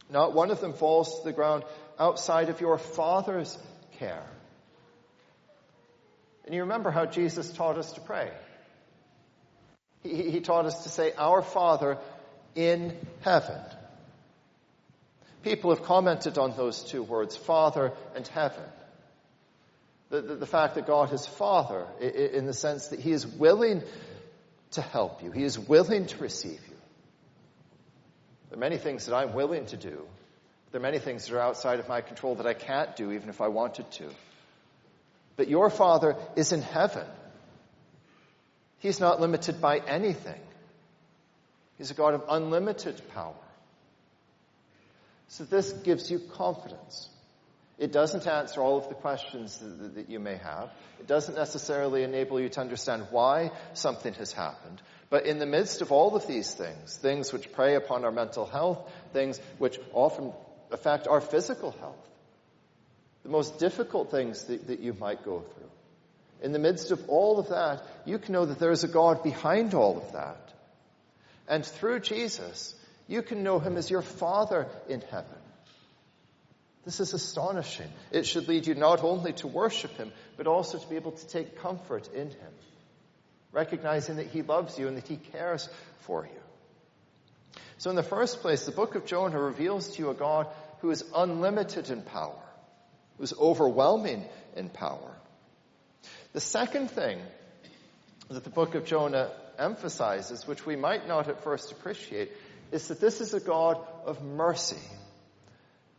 Not 0.09 0.33
one 0.33 0.53
of 0.53 0.61
them 0.61 0.75
falls 0.75 1.19
to 1.19 1.25
the 1.25 1.33
ground 1.33 1.65
outside 1.99 2.51
of 2.51 2.61
your 2.61 2.79
Father's 2.79 3.59
care. 3.99 4.31
And 6.45 6.55
you 6.55 6.61
remember 6.61 6.93
how 6.93 7.07
Jesus 7.07 7.53
taught 7.53 7.79
us 7.79 7.95
to 7.95 8.01
pray. 8.01 8.31
He, 10.05 10.31
he 10.31 10.41
taught 10.41 10.67
us 10.67 10.85
to 10.85 10.89
say, 10.89 11.15
Our 11.19 11.43
Father 11.43 11.99
in 12.55 12.97
heaven. 13.23 13.59
People 15.43 15.75
have 15.75 15.83
commented 15.83 16.39
on 16.39 16.57
those 16.57 16.83
two 16.85 17.03
words, 17.03 17.37
Father 17.37 17.93
and 18.15 18.27
heaven. 18.29 18.63
The, 20.11 20.21
the, 20.21 20.35
the, 20.37 20.47
fact 20.47 20.75
that 20.75 20.87
God 20.87 21.13
is 21.13 21.27
Father, 21.27 21.87
in 22.01 22.47
the 22.47 22.53
sense 22.53 22.89
that 22.89 23.01
He 23.01 23.13
is 23.13 23.27
willing 23.27 23.83
to 24.73 24.83
help 24.83 25.23
you, 25.23 25.31
He 25.31 25.43
is 25.43 25.59
willing 25.59 26.07
to 26.07 26.19
receive 26.19 26.61
you. 26.69 26.77
There 28.51 28.59
are 28.59 28.61
many 28.61 28.77
things 28.77 29.07
that 29.07 29.17
I'm 29.17 29.33
willing 29.33 29.67
to 29.67 29.77
do. 29.77 30.07
There 30.71 30.79
are 30.79 30.83
many 30.83 30.99
things 30.99 31.27
that 31.27 31.35
are 31.35 31.41
outside 31.41 31.81
of 31.81 31.89
my 31.89 32.03
control 32.03 32.37
that 32.37 32.47
I 32.47 32.55
can't 32.55 32.95
do, 32.97 33.13
even 33.13 33.29
if 33.29 33.41
I 33.41 33.49
wanted 33.49 33.91
to. 33.93 34.09
But 35.37 35.49
your 35.49 35.71
Father 35.71 36.17
is 36.37 36.53
in 36.53 36.63
heaven. 36.63 37.07
He's 38.79 39.01
not 39.01 39.21
limited 39.21 39.61
by 39.61 39.79
anything. 39.79 40.41
He's 41.79 41.91
a 41.91 41.95
God 41.95 42.15
of 42.15 42.25
unlimited 42.29 43.01
power. 43.15 43.35
So 45.33 45.45
this 45.45 45.73
gives 45.73 46.11
you 46.11 46.19
confidence. 46.19 47.09
It 47.79 47.91
doesn't 47.91 48.27
answer 48.27 48.61
all 48.61 48.77
of 48.77 48.91
the 48.91 48.95
questions 48.95 49.59
that, 49.95 50.11
you 50.11 50.21
may 50.21 50.37
have. 50.37 50.69
It 51.01 51.07
doesn't 51.07 51.37
necessarily 51.37 52.03
enable 52.03 52.39
you 52.39 52.51
to 52.51 52.61
understand 52.61 53.07
why 53.11 53.51
something 53.73 54.13
has 54.15 54.31
happened. 54.31 54.83
But 55.09 55.25
in 55.25 55.39
the 55.39 55.47
midst 55.47 55.81
of 55.81 55.91
all 55.91 56.15
of 56.17 56.27
these 56.27 56.53
things, 56.53 56.99
things 56.99 57.33
which 57.33 57.51
prey 57.51 57.77
upon 57.77 58.05
our 58.05 58.11
mental 58.11 58.45
health, 58.45 58.93
things 59.15 59.41
which 59.57 59.81
often 59.95 60.35
affect 60.71 61.09
our 61.09 61.23
physical 61.23 61.71
health, 61.71 62.11
the 63.23 63.31
most 63.31 63.59
difficult 63.59 64.11
things 64.11 64.45
that, 64.45 64.67
that 64.67 64.81
you 64.81 64.93
might 64.93 65.25
go 65.25 65.41
through. 65.41 65.71
In 66.43 66.53
the 66.53 66.59
midst 66.59 66.91
of 66.91 67.09
all 67.09 67.39
of 67.39 67.49
that, 67.49 67.83
you 68.05 68.19
can 68.19 68.35
know 68.35 68.45
that 68.45 68.59
there 68.59 68.71
is 68.71 68.85
a 68.85 68.89
God 68.89 69.23
behind 69.23 69.73
all 69.73 69.97
of 69.97 70.13
that. 70.13 70.53
And 71.49 71.65
through 71.65 72.01
Jesus, 72.01 72.75
you 73.09 73.23
can 73.23 73.43
know 73.43 73.59
Him 73.59 73.77
as 73.77 73.91
your 73.91 74.03
Father 74.03 74.67
in 74.89 75.01
heaven. 75.01 75.39
This 76.85 77.01
is 77.01 77.15
astonishing. 77.15 77.89
It 78.11 78.27
should 78.27 78.49
lead 78.49 78.67
you 78.67 78.75
not 78.75 79.05
only 79.05 79.33
to 79.35 79.47
worship 79.47 79.97
Him, 79.97 80.13
but 80.37 80.47
also 80.47 80.79
to 80.79 80.89
be 80.89 80.97
able 80.97 81.13
to 81.13 81.29
take 81.29 81.61
comfort 81.61 82.09
in 82.13 82.31
Him, 82.31 82.53
recognizing 83.53 84.17
that 84.17 84.27
He 84.27 84.43
loves 84.43 84.79
you 84.79 84.89
and 84.89 84.97
that 84.97 85.07
He 85.07 85.17
cares 85.17 85.69
for 86.01 86.25
you. 86.25 86.41
So 87.79 87.91
in 87.91 87.97
the 87.97 88.03
first 88.03 88.41
place, 88.41 88.67
the 88.67 88.73
book 88.73 88.95
of 88.95 89.07
Jonah 89.07 89.41
reveals 89.41 89.97
to 89.97 90.03
you 90.03 90.11
a 90.11 90.15
God 90.15 90.47
who 90.81 90.91
is 90.91 91.05
unlimited 91.15 91.91
in 91.91 92.03
power 92.03 92.43
who 93.17 93.25
is 93.25 93.35
overwhelming 93.39 94.25
in 94.57 94.69
power. 94.69 95.17
The 96.33 96.41
second 96.41 96.91
thing 96.91 97.21
that 98.29 98.45
the 98.45 98.51
book 98.51 98.75
of 98.75 98.85
Jonah 98.85 99.31
emphasizes, 99.59 100.47
which 100.47 100.65
we 100.67 100.77
might 100.77 101.07
not 101.07 101.29
at 101.29 101.45
first 101.45 101.71
appreciate, 101.73 102.33
is 102.73 102.89
that 102.89 103.01
this 103.01 103.21
is 103.21 103.35
a 103.35 103.41
God 103.41 103.79
of 104.05 104.23
mercy. 104.23 104.81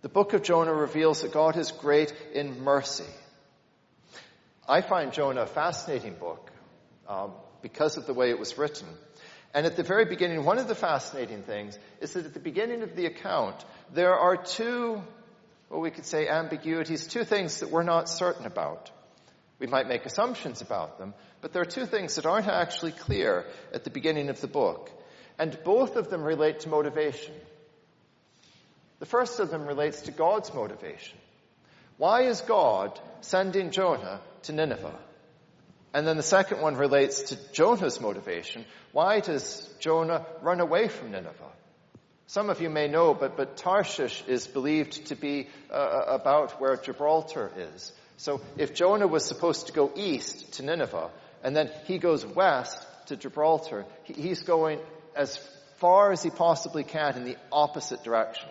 The 0.02 0.10
book 0.10 0.34
of 0.34 0.44
Jonah 0.44 0.74
reveals 0.74 1.22
that 1.22 1.32
God 1.32 1.56
is 1.56 1.72
great 1.72 2.14
in 2.34 2.62
mercy. 2.64 3.06
I 4.68 4.82
find 4.82 5.14
Jonah 5.14 5.44
a 5.44 5.48
fascinating 5.48 6.16
book 6.16 6.52
um, 7.08 7.32
because 7.62 7.96
of 7.96 8.06
the 8.06 8.14
way 8.14 8.30
it 8.30 8.40
was 8.40 8.58
written. 8.58 8.88
And 9.54 9.66
at 9.66 9.76
the 9.76 9.84
very 9.84 10.06
beginning, 10.06 10.44
one 10.44 10.58
of 10.58 10.68
the 10.68 10.76
fascinating 10.76 11.44
things 11.44 11.78
is 12.02 12.14
that 12.14 12.26
at 12.26 12.34
the 12.34 12.40
beginning 12.40 12.82
of 12.82 12.96
the 12.96 13.06
account, 13.06 13.64
there 13.94 14.16
are 14.16 14.36
two 14.36 15.02
well, 15.74 15.82
we 15.82 15.90
could 15.90 16.06
say 16.06 16.28
ambiguities, 16.28 17.08
two 17.08 17.24
things 17.24 17.62
that 17.62 17.72
we're 17.72 17.82
not 17.82 18.08
certain 18.08 18.46
about. 18.46 18.92
We 19.58 19.66
might 19.66 19.88
make 19.88 20.06
assumptions 20.06 20.62
about 20.62 21.00
them, 21.00 21.16
but 21.42 21.52
there 21.52 21.64
are 21.64 21.66
two 21.66 21.88
things 21.88 22.16
that 22.16 22.28
aren't 22.28 22.48
actually 22.48 22.92
clear 22.92 23.46
at 23.74 23.84
the 23.84 23.90
beginning 23.90 24.30
of 24.30 24.40
the 24.40 24.48
book. 24.48 24.92
And 25.44 25.62
both 25.66 25.98
of 25.98 26.10
them 26.10 26.24
relate 26.24 26.62
to 26.62 26.70
motivation. 26.70 27.34
The 29.00 29.06
first 29.06 29.42
of 29.42 29.52
them 29.52 29.68
relates 29.68 30.04
to 30.04 30.14
God's 30.14 30.54
motivation. 30.54 31.18
Why 31.98 32.22
is 32.22 32.40
God 32.40 32.98
sending 33.20 33.72
Jonah 33.72 34.22
to 34.44 34.54
Nineveh? 34.54 34.98
And 35.94 36.08
then 36.08 36.16
the 36.16 36.24
second 36.24 36.62
one 36.62 36.78
relates 36.78 37.24
to 37.24 37.52
Jonah's 37.52 38.00
motivation. 38.00 38.64
Why 38.94 39.20
does 39.20 39.68
Jonah 39.82 40.26
run 40.42 40.62
away 40.62 40.88
from 40.88 41.12
Nineveh? 41.12 41.52
Some 42.28 42.50
of 42.50 42.62
you 42.62 42.70
may 42.70 42.88
know, 42.88 43.14
but, 43.14 43.36
but 43.36 43.58
Tarshish 43.58 44.24
is 44.26 44.48
believed 44.48 45.08
to 45.08 45.16
be 45.16 45.50
uh, 45.70 46.04
about 46.08 46.62
where 46.62 46.78
Gibraltar 46.78 47.52
is. 47.58 47.92
So 48.16 48.40
if 48.56 48.74
Jonah 48.74 49.08
was 49.08 49.26
supposed 49.26 49.68
to 49.68 49.74
go 49.74 49.92
east 49.94 50.54
to 50.54 50.64
Nineveh, 50.64 51.10
and 51.44 51.54
then 51.54 51.70
he 51.84 51.98
goes 51.98 52.26
west 52.26 52.82
to 53.08 53.18
Gibraltar, 53.18 53.86
he, 54.06 54.14
he's 54.14 54.44
going 54.44 54.80
as 55.16 55.38
far 55.78 56.12
as 56.12 56.24
he 56.24 56.30
possibly 56.30 56.84
can 56.84 57.16
in 57.16 57.26
the 57.26 57.38
opposite 57.52 58.04
direction. 58.04 58.50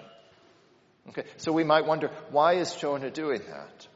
Okay, 1.08 1.24
so 1.36 1.52
we 1.52 1.64
might 1.64 1.86
wonder, 1.86 2.10
why 2.30 2.54
is 2.54 2.74
Jonah 2.74 3.10
doing 3.10 3.40
that? 3.48 3.88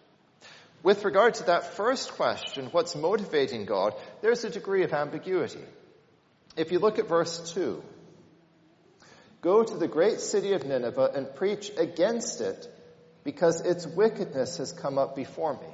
With 0.82 1.04
regard 1.04 1.34
to 1.34 1.44
that 1.44 1.74
first 1.74 2.12
question, 2.12 2.66
what's 2.72 2.94
motivating 2.94 3.64
God, 3.64 3.94
there's 4.22 4.44
a 4.44 4.50
degree 4.50 4.84
of 4.84 4.92
ambiguity. 4.92 5.64
If 6.56 6.72
you 6.72 6.78
look 6.78 6.98
at 6.98 7.08
verse 7.08 7.52
2, 7.54 7.82
go 9.40 9.62
to 9.62 9.76
the 9.76 9.88
great 9.88 10.20
city 10.20 10.52
of 10.52 10.64
Nineveh 10.64 11.12
and 11.14 11.34
preach 11.34 11.70
against 11.76 12.40
it 12.40 12.68
because 13.24 13.60
its 13.60 13.86
wickedness 13.86 14.58
has 14.58 14.72
come 14.72 14.98
up 14.98 15.16
before 15.16 15.54
me. 15.54 15.68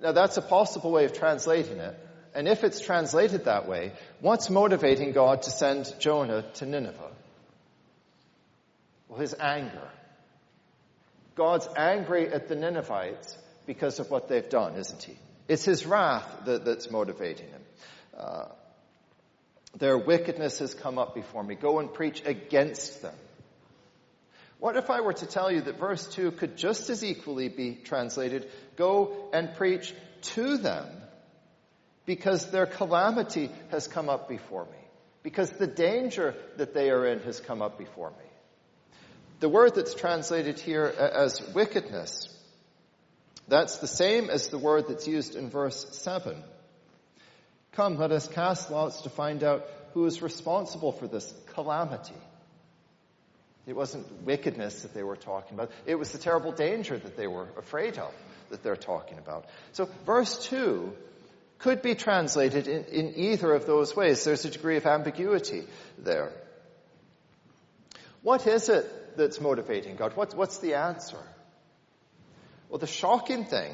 Now 0.00 0.12
that's 0.12 0.36
a 0.36 0.42
possible 0.42 0.90
way 0.90 1.04
of 1.04 1.12
translating 1.12 1.78
it. 1.78 2.07
And 2.38 2.46
if 2.46 2.62
it's 2.62 2.80
translated 2.80 3.46
that 3.46 3.66
way, 3.66 3.90
what's 4.20 4.48
motivating 4.48 5.10
God 5.10 5.42
to 5.42 5.50
send 5.50 5.92
Jonah 5.98 6.42
to 6.54 6.66
Nineveh? 6.66 7.10
Well, 9.08 9.18
his 9.18 9.34
anger. 9.34 9.88
God's 11.34 11.68
angry 11.76 12.32
at 12.32 12.46
the 12.46 12.54
Ninevites 12.54 13.36
because 13.66 13.98
of 13.98 14.08
what 14.12 14.28
they've 14.28 14.48
done, 14.48 14.76
isn't 14.76 15.02
he? 15.02 15.18
It's 15.48 15.64
his 15.64 15.84
wrath 15.84 16.28
that, 16.44 16.64
that's 16.64 16.92
motivating 16.92 17.48
him. 17.48 17.62
Uh, 18.16 18.44
their 19.76 19.98
wickedness 19.98 20.60
has 20.60 20.74
come 20.74 20.96
up 20.96 21.16
before 21.16 21.42
me. 21.42 21.56
Go 21.56 21.80
and 21.80 21.92
preach 21.92 22.22
against 22.24 23.02
them. 23.02 23.16
What 24.60 24.76
if 24.76 24.90
I 24.90 25.00
were 25.00 25.14
to 25.14 25.26
tell 25.26 25.50
you 25.50 25.62
that 25.62 25.80
verse 25.80 26.06
2 26.06 26.30
could 26.30 26.56
just 26.56 26.88
as 26.88 27.02
equally 27.02 27.48
be 27.48 27.74
translated, 27.74 28.48
go 28.76 29.28
and 29.32 29.56
preach 29.56 29.92
to 30.34 30.56
them 30.56 30.86
because 32.08 32.50
their 32.50 32.64
calamity 32.64 33.50
has 33.70 33.86
come 33.86 34.08
up 34.08 34.30
before 34.30 34.64
me, 34.64 34.78
because 35.22 35.50
the 35.50 35.66
danger 35.66 36.34
that 36.56 36.72
they 36.72 36.88
are 36.88 37.06
in 37.06 37.20
has 37.20 37.38
come 37.38 37.60
up 37.60 37.76
before 37.76 38.08
me. 38.08 38.30
The 39.40 39.50
word 39.50 39.74
that's 39.74 39.92
translated 39.92 40.58
here 40.58 40.86
as 40.86 41.42
wickedness, 41.54 42.34
that's 43.46 43.76
the 43.80 43.86
same 43.86 44.30
as 44.30 44.48
the 44.48 44.56
word 44.56 44.86
that's 44.88 45.06
used 45.06 45.36
in 45.36 45.50
verse 45.50 45.86
7. 45.98 46.34
Come, 47.72 47.98
let 47.98 48.10
us 48.10 48.26
cast 48.26 48.70
lots 48.70 49.02
to 49.02 49.10
find 49.10 49.44
out 49.44 49.66
who 49.92 50.06
is 50.06 50.22
responsible 50.22 50.92
for 50.92 51.08
this 51.08 51.30
calamity. 51.52 52.16
It 53.66 53.76
wasn't 53.76 54.24
wickedness 54.24 54.80
that 54.80 54.94
they 54.94 55.02
were 55.02 55.16
talking 55.16 55.52
about. 55.52 55.70
It 55.84 55.96
was 55.96 56.12
the 56.12 56.18
terrible 56.18 56.52
danger 56.52 56.96
that 56.96 57.18
they 57.18 57.26
were 57.26 57.48
afraid 57.58 57.98
of 57.98 58.14
that 58.48 58.62
they're 58.62 58.76
talking 58.76 59.18
about. 59.18 59.44
So 59.72 59.90
verse 60.06 60.46
2 60.46 60.94
could 61.58 61.82
be 61.82 61.94
translated 61.94 62.68
in, 62.68 62.84
in 62.84 63.14
either 63.16 63.52
of 63.52 63.66
those 63.66 63.94
ways. 63.96 64.24
There's 64.24 64.44
a 64.44 64.50
degree 64.50 64.76
of 64.76 64.86
ambiguity 64.86 65.64
there. 65.98 66.32
What 68.22 68.46
is 68.46 68.68
it 68.68 69.16
that's 69.16 69.40
motivating 69.40 69.96
God? 69.96 70.12
What's, 70.14 70.34
what's 70.34 70.58
the 70.58 70.74
answer? 70.74 71.18
Well, 72.68 72.78
the 72.78 72.86
shocking 72.86 73.44
thing, 73.44 73.72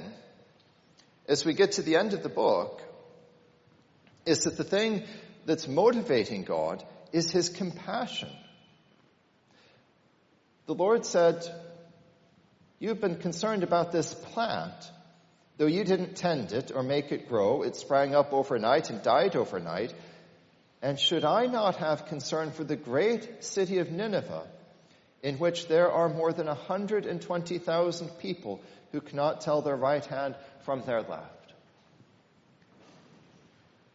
as 1.29 1.45
we 1.45 1.55
get 1.55 1.73
to 1.73 1.83
the 1.83 1.97
end 1.97 2.15
of 2.15 2.23
the 2.23 2.29
book, 2.29 2.81
is 4.25 4.45
that 4.45 4.57
the 4.57 4.65
thing 4.65 5.05
that's 5.45 5.69
motivating 5.69 6.45
God 6.45 6.83
is 7.13 7.31
His 7.31 7.49
compassion. 7.49 8.31
The 10.67 10.75
Lord 10.75 11.05
said, 11.05 11.45
You've 12.79 13.01
been 13.01 13.17
concerned 13.17 13.63
about 13.63 13.93
this 13.93 14.13
plant. 14.13 14.75
Though 15.57 15.67
you 15.67 15.85
didn't 15.85 16.17
tend 16.17 16.53
it 16.53 16.73
or 16.75 16.83
make 16.83 17.13
it 17.13 17.29
grow, 17.29 17.63
it 17.63 17.77
sprang 17.77 18.15
up 18.15 18.33
overnight 18.33 18.91
and 18.91 19.03
died 19.03 19.37
overnight. 19.37 19.95
And 20.83 20.99
should 20.99 21.25
I 21.25 21.47
not 21.47 21.77
have 21.77 22.07
concern 22.07 22.51
for 22.51 22.65
the 22.65 22.77
great 22.77 23.45
city 23.45 23.79
of 23.79 23.91
Nineveh, 23.91 24.47
in 25.23 25.39
which 25.39 25.69
there 25.69 25.91
are 25.91 26.09
more 26.09 26.33
than 26.33 26.47
120,000 26.47 28.09
people 28.19 28.61
who 28.93 29.01
cannot 29.01 29.41
tell 29.41 29.63
their 29.63 29.77
right 29.77 30.05
hand 30.05 30.37
from 30.65 30.83
their 30.83 31.03
left. 31.03 31.55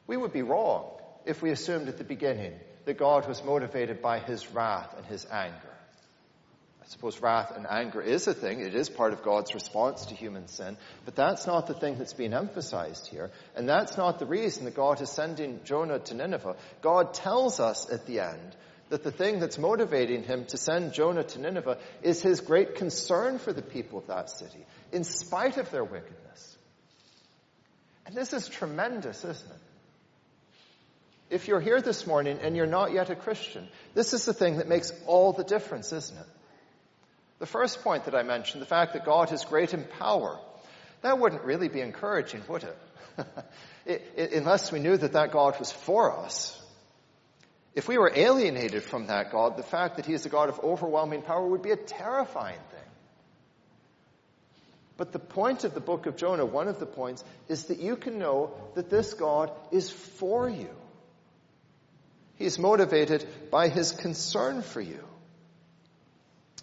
We 0.08 0.17
would 0.17 0.34
be 0.34 0.41
wrong 0.41 0.89
if 1.26 1.41
we 1.41 1.52
assumed 1.52 1.88
at 1.89 1.98
the 1.98 2.04
beginning 2.04 2.54
that 2.86 2.98
God 2.98 3.28
was 3.28 3.43
motivated 3.43 4.02
by 4.02 4.19
his 4.19 4.50
wrath 4.52 4.95
and 4.98 5.06
his 5.06 5.28
anger. 5.30 5.68
Suppose 6.89 7.21
wrath 7.21 7.56
and 7.56 7.67
anger 7.69 8.02
is 8.02 8.28
a 8.28 8.34
thing. 8.34 8.62
It 8.62 8.73
is 8.73 8.89
part 8.89 9.13
of 9.13 9.21
God's 9.21 9.54
response 9.54 10.08
to 10.08 10.15
human 10.15 10.47
sin. 10.47 10.75
But 11.06 11.15
that's 11.15 11.45
not 11.45 11.67
the 11.67 11.75
thing 11.75 11.99
that's 11.99 12.13
being 12.13 12.34
emphasized 12.34 13.06
here. 13.06 13.30
And 13.56 13.69
that's 13.69 13.95
not 13.95 14.17
the 14.17 14.25
reason 14.25 14.65
that 14.65 14.73
God 14.73 14.99
is 14.99 15.12
sending 15.12 15.60
Jonah 15.65 15.99
to 15.99 16.15
Nineveh. 16.15 16.56
God 16.82 17.13
tells 17.13 17.60
us 17.60 17.88
at 17.91 18.08
the 18.08 18.21
end 18.21 18.56
that 18.89 19.04
the 19.04 19.12
thing 19.12 19.39
that's 19.39 19.60
motivating 19.60 20.23
him 20.23 20.45
to 20.45 20.58
send 20.58 20.93
Jonah 20.93 21.23
to 21.23 21.39
Nineveh 21.39 21.78
is 22.02 22.23
his 22.23 22.41
great 22.41 22.73
concern 22.73 23.38
for 23.38 23.54
the 23.54 23.62
people 23.62 23.99
of 23.99 24.08
that 24.08 24.32
city, 24.32 24.65
in 24.91 25.04
spite 25.04 25.58
of 25.58 25.69
their 25.69 25.84
wickedness. 25.84 26.58
And 28.08 28.15
this 28.15 28.34
is 28.34 28.47
tremendous, 28.47 29.23
isn't 29.23 29.52
it? 29.52 29.58
If 31.30 31.47
you're 31.47 31.62
here 31.62 31.82
this 31.82 32.08
morning 32.08 32.39
and 32.41 32.56
you're 32.56 32.65
not 32.65 32.93
yet 32.93 33.12
a 33.12 33.15
Christian, 33.15 33.67
this 33.93 34.13
is 34.13 34.25
the 34.25 34.34
thing 34.34 34.58
that 34.58 34.67
makes 34.67 34.91
all 35.06 35.34
the 35.34 35.43
difference, 35.43 35.93
isn't 35.93 36.17
it? 36.17 36.25
The 37.39 37.45
first 37.45 37.84
point 37.84 38.06
that 38.06 38.15
I 38.15 38.23
mentioned, 38.23 38.62
the 38.62 38.67
fact 38.67 38.93
that 38.93 39.06
God 39.06 39.32
is 39.32 39.45
great 39.45 39.73
in 39.73 39.86
power, 39.86 40.38
that 41.02 41.17
wouldn't 41.17 41.43
really 41.43 41.69
be 41.69 41.82
encouraging, 41.82 42.43
would 42.47 42.63
it? 43.86 44.34
unless 44.34 44.71
we 44.71 44.80
knew 44.80 44.97
that 44.97 45.13
that 45.13 45.32
God 45.32 45.58
was 45.58 45.71
for 45.71 46.17
us. 46.17 46.56
If 47.75 47.88
we 47.88 47.97
were 47.97 48.12
alienated 48.13 48.84
from 48.84 49.08
that 49.08 49.32
God, 49.32 49.56
the 49.56 49.63
fact 49.63 49.95
that 49.95 50.06
He 50.06 50.13
is 50.13 50.25
a 50.25 50.30
God 50.30 50.49
of 50.49 50.60
overwhelming 50.60 51.21
power 51.21 51.47
would 51.47 51.62
be 51.62 51.71
a 51.71 51.78
terrifying 51.78 52.60
thing. 52.71 52.80
But 54.97 55.13
the 55.13 55.19
point 55.19 55.63
of 55.63 55.73
the 55.73 55.80
book 55.80 56.08
of 56.08 56.17
Jonah, 56.17 56.45
one 56.45 56.67
of 56.67 56.80
the 56.80 56.86
points, 56.86 57.23
is 57.47 57.65
that 57.65 57.80
you 57.80 57.95
can 57.95 58.19
know 58.19 58.52
that 58.75 58.89
this 58.89 59.13
God 59.13 59.49
is 59.71 59.89
for 59.89 60.49
you. 60.49 60.69
He's 62.36 62.60
motivated 62.60 63.25
by 63.49 63.69
His 63.69 63.93
concern 63.93 64.62
for 64.62 64.82
you. 64.82 64.99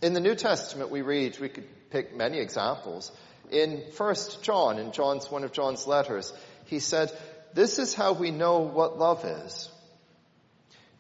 In 0.03 0.13
the 0.13 0.21
New 0.21 0.35
Testament 0.35 0.91
we 0.91 1.03
read, 1.03 1.39
we 1.39 1.49
could 1.49 1.67
pick 1.91 2.15
many 2.15 2.39
examples. 2.39 3.11
In 3.51 3.83
1 3.97 4.15
John, 4.43 4.79
in 4.79 4.93
John's, 4.93 5.31
one 5.31 5.45
of 5.45 5.53
John's 5.53 5.87
letters, 5.87 6.33
he 6.67 6.81
said, 6.81 7.11
this 7.55 7.79
is 7.79 7.95
how 7.95 8.13
we 8.13 8.31
know 8.31 8.59
what 8.59 8.99
love 8.99 9.25
is. 9.25 9.71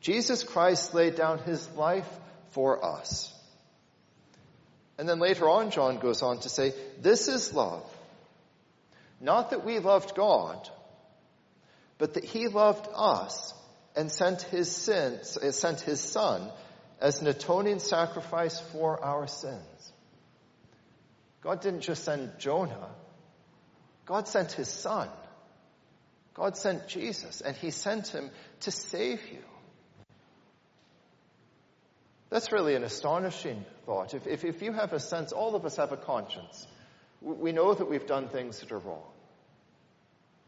Jesus 0.00 0.44
Christ 0.44 0.94
laid 0.94 1.16
down 1.16 1.40
his 1.40 1.68
life 1.70 2.08
for 2.50 2.84
us. 2.84 3.32
And 4.98 5.08
then 5.08 5.18
later 5.18 5.48
on, 5.48 5.70
John 5.70 5.98
goes 5.98 6.22
on 6.22 6.38
to 6.40 6.48
say, 6.48 6.72
this 7.00 7.28
is 7.28 7.52
love. 7.52 7.84
Not 9.20 9.50
that 9.50 9.64
we 9.64 9.78
loved 9.78 10.14
God, 10.14 10.68
but 11.98 12.14
that 12.14 12.24
he 12.24 12.48
loved 12.48 12.88
us 12.94 13.52
and 13.94 14.10
sent 14.10 14.42
his 14.42 14.70
sent 14.70 15.80
his 15.80 16.00
son 16.00 16.50
as 17.00 17.20
an 17.20 17.26
atoning 17.26 17.78
sacrifice 17.78 18.58
for 18.72 19.02
our 19.02 19.26
sins. 19.26 19.92
God 21.42 21.60
didn't 21.60 21.82
just 21.82 22.04
send 22.04 22.38
Jonah. 22.38 22.88
God 24.06 24.26
sent 24.28 24.52
his 24.52 24.68
son. 24.68 25.08
God 26.34 26.56
sent 26.56 26.88
Jesus 26.88 27.40
and 27.40 27.56
he 27.56 27.70
sent 27.70 28.08
him 28.08 28.30
to 28.60 28.70
save 28.70 29.20
you. 29.30 29.42
That's 32.30 32.52
really 32.52 32.74
an 32.74 32.82
astonishing 32.82 33.64
thought. 33.84 34.14
If, 34.14 34.26
if, 34.26 34.44
if, 34.44 34.62
you 34.62 34.72
have 34.72 34.92
a 34.92 35.00
sense, 35.00 35.32
all 35.32 35.54
of 35.54 35.64
us 35.64 35.76
have 35.76 35.92
a 35.92 35.96
conscience. 35.96 36.66
We 37.20 37.52
know 37.52 37.72
that 37.72 37.88
we've 37.88 38.06
done 38.06 38.28
things 38.28 38.60
that 38.60 38.72
are 38.72 38.78
wrong. 38.78 39.04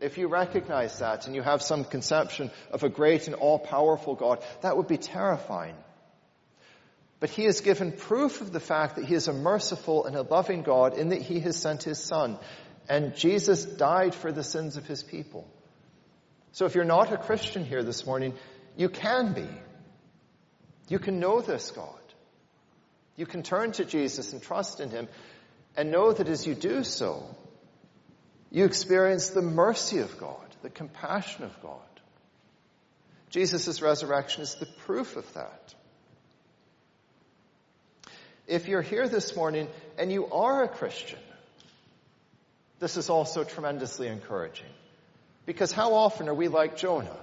If 0.00 0.18
you 0.18 0.28
recognize 0.28 0.98
that 0.98 1.26
and 1.26 1.34
you 1.34 1.42
have 1.42 1.62
some 1.62 1.84
conception 1.84 2.50
of 2.70 2.82
a 2.82 2.88
great 2.88 3.26
and 3.26 3.34
all-powerful 3.34 4.16
God, 4.16 4.44
that 4.62 4.76
would 4.76 4.86
be 4.86 4.98
terrifying. 4.98 5.74
But 7.20 7.30
he 7.30 7.44
has 7.44 7.60
given 7.60 7.92
proof 7.92 8.40
of 8.40 8.52
the 8.52 8.60
fact 8.60 8.96
that 8.96 9.04
he 9.04 9.14
is 9.14 9.28
a 9.28 9.32
merciful 9.32 10.06
and 10.06 10.14
a 10.14 10.22
loving 10.22 10.62
God 10.62 10.96
in 10.96 11.08
that 11.08 11.22
he 11.22 11.40
has 11.40 11.56
sent 11.56 11.82
his 11.82 11.98
son. 11.98 12.38
And 12.88 13.16
Jesus 13.16 13.64
died 13.64 14.14
for 14.14 14.30
the 14.30 14.44
sins 14.44 14.76
of 14.76 14.86
his 14.86 15.02
people. 15.02 15.46
So 16.52 16.64
if 16.64 16.74
you're 16.74 16.84
not 16.84 17.12
a 17.12 17.18
Christian 17.18 17.64
here 17.64 17.82
this 17.82 18.06
morning, 18.06 18.34
you 18.76 18.88
can 18.88 19.32
be. 19.32 19.48
You 20.88 20.98
can 20.98 21.20
know 21.20 21.40
this 21.40 21.70
God. 21.70 21.94
You 23.16 23.26
can 23.26 23.42
turn 23.42 23.72
to 23.72 23.84
Jesus 23.84 24.32
and 24.32 24.40
trust 24.40 24.80
in 24.80 24.90
Him 24.90 25.08
and 25.76 25.90
know 25.90 26.12
that 26.12 26.28
as 26.28 26.46
you 26.46 26.54
do 26.54 26.84
so, 26.84 27.28
you 28.50 28.64
experience 28.64 29.30
the 29.30 29.42
mercy 29.42 29.98
of 29.98 30.18
God, 30.18 30.46
the 30.62 30.70
compassion 30.70 31.44
of 31.44 31.60
God. 31.60 31.80
Jesus' 33.30 33.82
resurrection 33.82 34.42
is 34.42 34.54
the 34.54 34.66
proof 34.86 35.16
of 35.16 35.30
that. 35.34 35.74
If 38.48 38.66
you're 38.66 38.82
here 38.82 39.06
this 39.06 39.36
morning 39.36 39.68
and 39.98 40.10
you 40.10 40.26
are 40.26 40.64
a 40.64 40.68
Christian, 40.68 41.18
this 42.78 42.96
is 42.96 43.10
also 43.10 43.44
tremendously 43.44 44.08
encouraging. 44.08 44.70
Because 45.44 45.70
how 45.70 45.94
often 45.94 46.28
are 46.28 46.34
we 46.34 46.48
like 46.48 46.78
Jonah? 46.78 47.16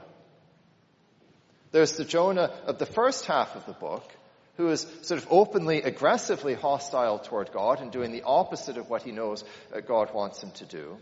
There's 1.71 1.93
the 1.93 2.05
Jonah 2.05 2.53
of 2.67 2.77
the 2.77 2.85
first 2.85 3.25
half 3.25 3.55
of 3.55 3.65
the 3.65 3.73
book, 3.73 4.09
who 4.57 4.69
is 4.69 4.85
sort 5.01 5.19
of 5.19 5.27
openly, 5.31 5.81
aggressively 5.81 6.53
hostile 6.53 7.19
toward 7.19 7.51
God 7.51 7.81
and 7.81 7.91
doing 7.91 8.11
the 8.11 8.23
opposite 8.23 8.77
of 8.77 8.89
what 8.89 9.01
he 9.01 9.11
knows 9.11 9.43
uh, 9.73 9.81
God 9.81 10.13
wants 10.13 10.41
him 10.41 10.51
to 10.51 10.65
do. 10.65 10.97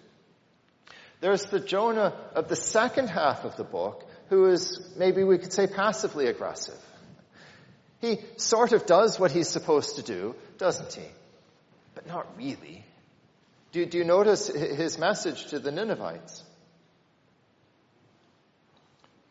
There's 1.20 1.46
the 1.46 1.60
Jonah 1.60 2.14
of 2.34 2.48
the 2.48 2.56
second 2.56 3.10
half 3.10 3.44
of 3.44 3.56
the 3.58 3.64
book, 3.64 4.06
who 4.30 4.48
is, 4.48 4.94
maybe 4.98 5.24
we 5.24 5.38
could 5.38 5.54
say, 5.54 5.68
passively 5.68 6.28
aggressive. 6.28 6.80
He 8.04 8.20
sort 8.36 8.74
of 8.74 8.86
does 8.86 9.18
what 9.18 9.32
he's 9.32 9.48
supposed 9.48 9.96
to 9.96 10.02
do, 10.02 10.36
doesn't 10.58 10.92
he? 10.92 11.08
But 11.96 12.06
not 12.06 12.28
really. 12.38 12.84
Do, 13.72 13.86
do 13.86 13.98
you 13.98 14.04
notice 14.04 14.48
his 14.48 14.98
message 14.98 15.46
to 15.52 15.60
the 15.60 15.72
Ninevites? 15.72 16.44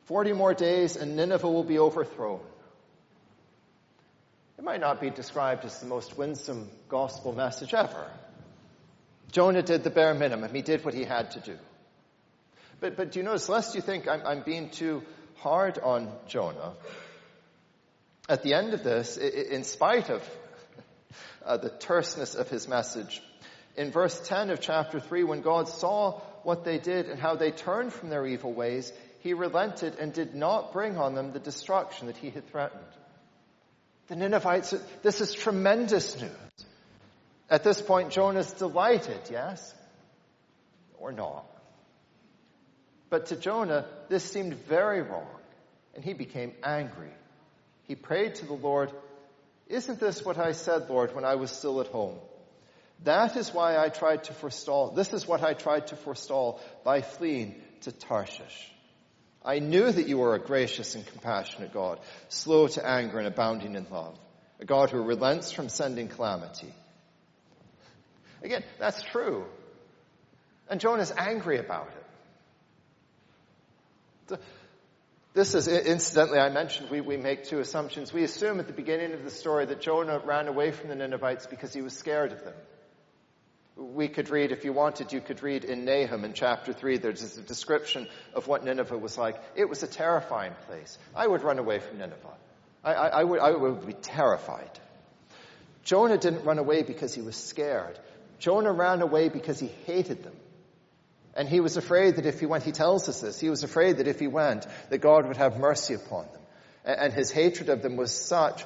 Forty 0.07 0.33
more 0.33 0.55
days 0.55 0.97
and 0.97 1.17
Nineveh 1.17 1.51
will 1.51 1.65
be 1.65 1.79
overthrown. 1.79 2.41
It 4.57 4.65
might 4.65 4.81
not 4.81 5.03
be 5.03 5.11
described 5.11 5.67
as 5.67 5.79
the 5.81 5.87
most 5.87 6.17
winsome 6.17 6.71
gospel 6.89 7.35
message 7.35 7.75
ever. 7.75 8.11
Jonah 9.33 9.63
did 9.63 9.85
the 9.85 9.91
bare 9.91 10.15
minimum. 10.15 10.55
He 10.55 10.63
did 10.63 10.83
what 10.83 10.95
he 10.95 11.05
had 11.05 11.33
to 11.33 11.41
do. 11.41 11.59
But, 12.81 12.97
but 12.97 13.13
do 13.13 13.19
you 13.19 13.25
notice, 13.25 13.51
lest 13.51 13.75
you 13.75 13.83
think 13.83 14.09
I'm, 14.09 14.27
I'm 14.27 14.43
being 14.43 14.71
too 14.71 15.03
hard 15.37 15.79
on 15.79 16.11
Jonah, 16.27 16.73
at 18.33 18.43
the 18.43 18.55
end 18.55 18.73
of 18.73 18.83
this, 18.83 19.19
in 19.19 19.63
spite 19.63 20.09
of 20.09 20.23
uh, 21.45 21.59
the 21.59 21.69
terseness 21.69 22.35
of 22.35 22.49
his 22.49 22.67
message, 22.67 23.23
in 23.77 23.91
verse 23.91 24.19
10 24.27 24.49
of 24.49 24.59
chapter 24.59 25.01
3, 25.01 25.25
when 25.25 25.43
God 25.43 25.69
saw 25.69 26.19
what 26.43 26.65
they 26.65 26.79
did 26.79 27.11
and 27.11 27.21
how 27.21 27.37
they 27.37 27.51
turned 27.51 27.93
from 27.93 28.09
their 28.09 28.27
evil 28.27 28.53
ways, 28.55 28.91
he 29.21 29.35
relented 29.35 29.97
and 29.99 30.15
did 30.15 30.35
not 30.35 30.73
bring 30.73 30.97
on 30.97 31.15
them 31.15 31.33
the 31.33 31.39
destruction 31.39 32.07
that 32.07 32.17
he 32.17 32.31
had 32.31 32.49
threatened. 32.51 32.83
The 34.09 34.17
Ninevites, 34.17 34.75
this 35.03 35.21
is 35.21 35.35
tremendous 35.35 36.19
news. 36.19 36.67
At 37.51 37.65
this 37.65 37.83
point, 37.83 38.13
Jonah's 38.13 38.51
delighted, 38.53 39.21
yes? 39.31 39.75
Or 40.99 41.13
not. 41.13 41.45
But 43.11 43.27
to 43.27 43.37
Jonah, 43.37 43.87
this 44.09 44.25
seemed 44.25 44.55
very 44.55 45.03
wrong, 45.03 45.29
and 45.95 46.03
he 46.03 46.15
became 46.15 46.53
angry. 46.63 47.11
He 47.93 47.97
prayed 47.97 48.37
to 48.37 48.47
the 48.47 48.55
Lord, 48.55 48.91
Isn't 49.67 50.01
this 50.01 50.25
what 50.25 50.39
I 50.39 50.53
said, 50.53 50.89
Lord, 50.89 51.15
when 51.15 51.27
I 51.27 51.35
was 51.35 51.51
still 51.51 51.79
at 51.83 51.89
home? 51.89 52.17
That 53.05 53.37
is 53.37 53.53
why 53.53 53.77
I 53.77 53.91
tried 53.91 54.25
to 54.25 54.33
forestall, 54.33 54.93
this 54.93 55.13
is 55.13 55.29
what 55.29 55.43
I 55.43 55.53
tried 55.53 55.89
to 55.89 55.97
forestall 55.97 56.59
by 56.85 57.03
fleeing 57.03 57.61
to 57.83 57.93
Tarshish. 57.93 58.73
I 59.45 59.59
knew 59.59 59.93
that 59.93 60.09
you 60.09 60.17
were 60.17 60.35
a 60.35 60.39
gracious 60.39 60.95
and 60.95 61.07
compassionate 61.07 61.75
God, 61.75 62.01
slow 62.29 62.67
to 62.67 62.89
anger 62.89 63.19
and 63.19 63.27
abounding 63.27 63.75
in 63.75 63.87
love, 63.91 64.19
a 64.59 64.65
God 64.65 64.89
who 64.89 65.03
relents 65.03 65.53
from 65.53 65.69
sending 65.69 66.09
calamity. 66.09 66.75
Again, 68.43 68.65
that's 68.79 69.03
true. 69.03 69.45
And 70.67 70.81
Jonah's 70.81 71.13
angry 71.15 71.59
about 71.59 71.91
it. 74.31 74.41
This 75.35 75.55
is, 75.55 75.67
incidentally, 75.67 76.39
I 76.39 76.51
mentioned 76.51 76.91
we, 76.91 77.01
we 77.01 77.17
make 77.17 77.45
two 77.45 77.59
assumptions. 77.59 78.13
We 78.13 78.23
assume 78.23 78.61
at 78.61 78.67
the 78.67 78.75
beginning 78.75 79.15
of 79.15 79.25
the 79.25 79.31
story 79.31 79.65
that 79.65 79.81
Jonah 79.81 80.19
ran 80.19 80.47
away 80.47 80.73
from 80.73 80.91
the 80.91 80.95
Ninevites 80.95 81.47
because 81.47 81.73
he 81.73 81.81
was 81.81 81.97
scared 81.97 82.33
of 82.33 82.45
them. 82.45 82.55
We 83.77 84.09
could 84.09 84.29
read, 84.29 84.53
if 84.53 84.67
you 84.67 84.75
wanted, 84.75 85.11
you 85.11 85.23
could 85.23 85.43
read 85.43 85.65
in 85.65 85.87
Nahum 85.87 86.27
in 86.27 86.35
chapter 86.35 86.75
3, 86.75 86.99
there's 86.99 87.39
a 87.39 87.41
description 87.41 88.09
of 88.35 88.47
what 88.47 88.63
Nineveh 88.63 88.99
was 88.99 89.17
like. 89.17 89.43
It 89.55 89.71
was 89.71 89.83
a 89.83 89.87
terrifying 89.87 90.53
place. 90.67 90.99
I 91.17 91.27
would 91.27 91.43
run 91.43 91.59
away 91.59 91.79
from 91.79 91.97
Nineveh. 91.97 92.37
I, 92.85 92.93
I, 92.93 93.09
I, 93.21 93.25
would, 93.25 93.41
I 93.41 93.53
would 93.53 93.87
be 93.87 93.95
terrified. 93.95 94.79
Jonah 95.83 96.19
didn't 96.19 96.45
run 96.45 96.59
away 96.59 96.83
because 96.83 97.15
he 97.15 97.23
was 97.23 97.37
scared. 97.37 97.99
Jonah 98.39 98.73
ran 98.73 99.01
away 99.01 99.31
because 99.31 99.59
he 99.59 99.69
hated 99.87 100.23
them. 100.25 100.35
And 101.35 101.49
he 101.49 101.61
was 101.61 101.77
afraid 101.77 102.17
that 102.17 102.27
if 102.27 102.41
he 102.41 102.47
went, 102.47 102.65
he 102.65 102.73
tells 102.73 103.09
us 103.09 103.21
this, 103.21 103.41
he 103.41 103.49
was 103.49 103.63
afraid 103.63 103.99
that 103.99 104.09
if 104.09 104.21
he 104.21 104.27
went, 104.27 104.67
that 104.91 104.99
God 104.99 105.27
would 105.27 105.39
have 105.39 105.59
mercy 105.59 105.95
upon 105.95 106.27
them. 106.27 106.43
And 106.85 107.13
his 107.13 107.31
hatred 107.31 107.69
of 107.69 107.81
them 107.81 107.97
was 107.97 108.13
such, 108.13 108.65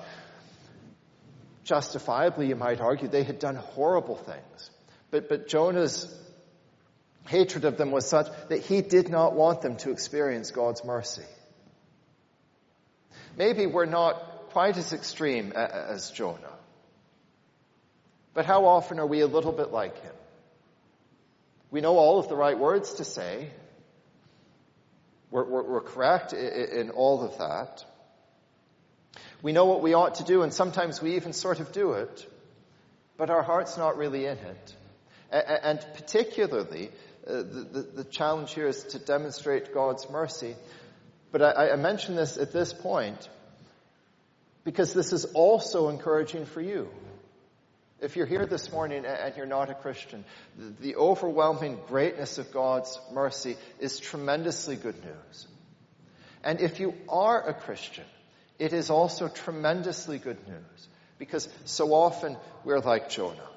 justifiably 1.65 2.49
you 2.49 2.57
might 2.57 2.81
argue, 2.81 3.09
they 3.09 3.23
had 3.23 3.39
done 3.39 3.57
horrible 3.57 4.17
things. 4.17 4.71
But, 5.11 5.29
but 5.29 5.49
Jonah's 5.49 6.13
hatred 7.29 7.65
of 7.65 7.77
them 7.77 7.91
was 7.91 8.09
such 8.09 8.27
that 8.49 8.63
he 8.63 8.83
did 8.83 9.09
not 9.09 9.35
want 9.35 9.61
them 9.61 9.77
to 9.77 9.91
experience 9.91 10.51
God's 10.51 10.85
mercy. 10.85 11.25
Maybe 13.37 13.67
we're 13.67 13.85
not 13.85 14.51
quite 14.51 14.77
as 14.77 14.93
extreme 14.93 15.53
as 15.53 16.11
Jonah. 16.11 16.53
But 18.35 18.47
how 18.47 18.65
often 18.65 18.99
are 18.99 19.07
we 19.07 19.21
a 19.21 19.27
little 19.27 19.53
bit 19.53 19.71
like 19.71 20.03
him? 20.03 20.16
We 21.77 21.83
know 21.83 21.99
all 21.99 22.19
of 22.19 22.31
the 22.31 22.37
right 22.37 22.59
words 22.59 22.95
to 22.95 23.05
say. 23.05 23.51
We're, 25.31 25.45
we're, 25.45 25.63
we're 25.63 25.81
correct 25.83 26.33
in, 26.33 26.89
all 26.89 27.23
of 27.23 27.37
that. 27.37 27.85
We 29.43 29.53
know 29.53 29.67
what 29.67 29.83
we 29.83 29.93
ought 29.93 30.15
to 30.15 30.25
do, 30.25 30.41
and 30.41 30.55
sometimes 30.55 31.03
we 31.03 31.17
even 31.17 31.35
sort 31.35 31.61
of 31.61 31.73
do 31.73 31.93
it, 31.93 32.27
but 33.19 33.29
our 33.29 33.43
heart's 33.43 33.77
not 33.77 33.99
really 33.99 34.25
in 34.25 34.39
it. 34.39 34.77
And 35.31 35.87
particularly, 35.97 36.89
uh, 37.27 37.43
the, 37.43 38.07
challenge 38.11 38.55
here 38.55 38.69
is 38.69 38.83
to 38.85 38.99
demonstrate 38.99 39.75
God's 39.75 40.09
mercy. 40.09 40.57
But 41.31 41.43
I 41.43 41.77
mention 41.77 42.17
this 42.17 42.39
at 42.39 42.53
this 42.53 42.73
point 42.73 43.29
because 44.65 44.95
this 44.95 45.13
is 45.13 45.27
also 45.35 45.91
encouraging 45.91 46.47
for 46.47 46.63
you. 46.63 46.89
If 48.01 48.17
you're 48.17 48.27
here 48.27 48.45
this 48.45 48.71
morning 48.71 49.07
and 49.07 49.37
you're 49.37 49.47
not 49.47 49.71
a 49.71 49.75
Christian, 49.75 50.25
the 50.81 50.97
overwhelming 50.97 51.79
greatness 51.89 52.37
of 52.37 52.53
God's 52.53 52.99
mercy 53.13 53.57
is 53.81 53.99
tremendously 53.99 54.77
good 54.77 55.03
news. 55.03 55.47
And 56.45 56.61
if 56.61 56.79
you 56.79 56.95
are 57.09 57.49
a 57.49 57.55
Christian, 57.55 58.05
it 58.59 58.73
is 58.73 58.91
also 58.91 59.29
tremendously 59.29 60.19
good 60.19 60.47
news 60.47 60.89
because 61.19 61.49
so 61.65 61.95
often 61.95 62.37
we're 62.65 62.81
like 62.81 63.09
Jonah. 63.09 63.49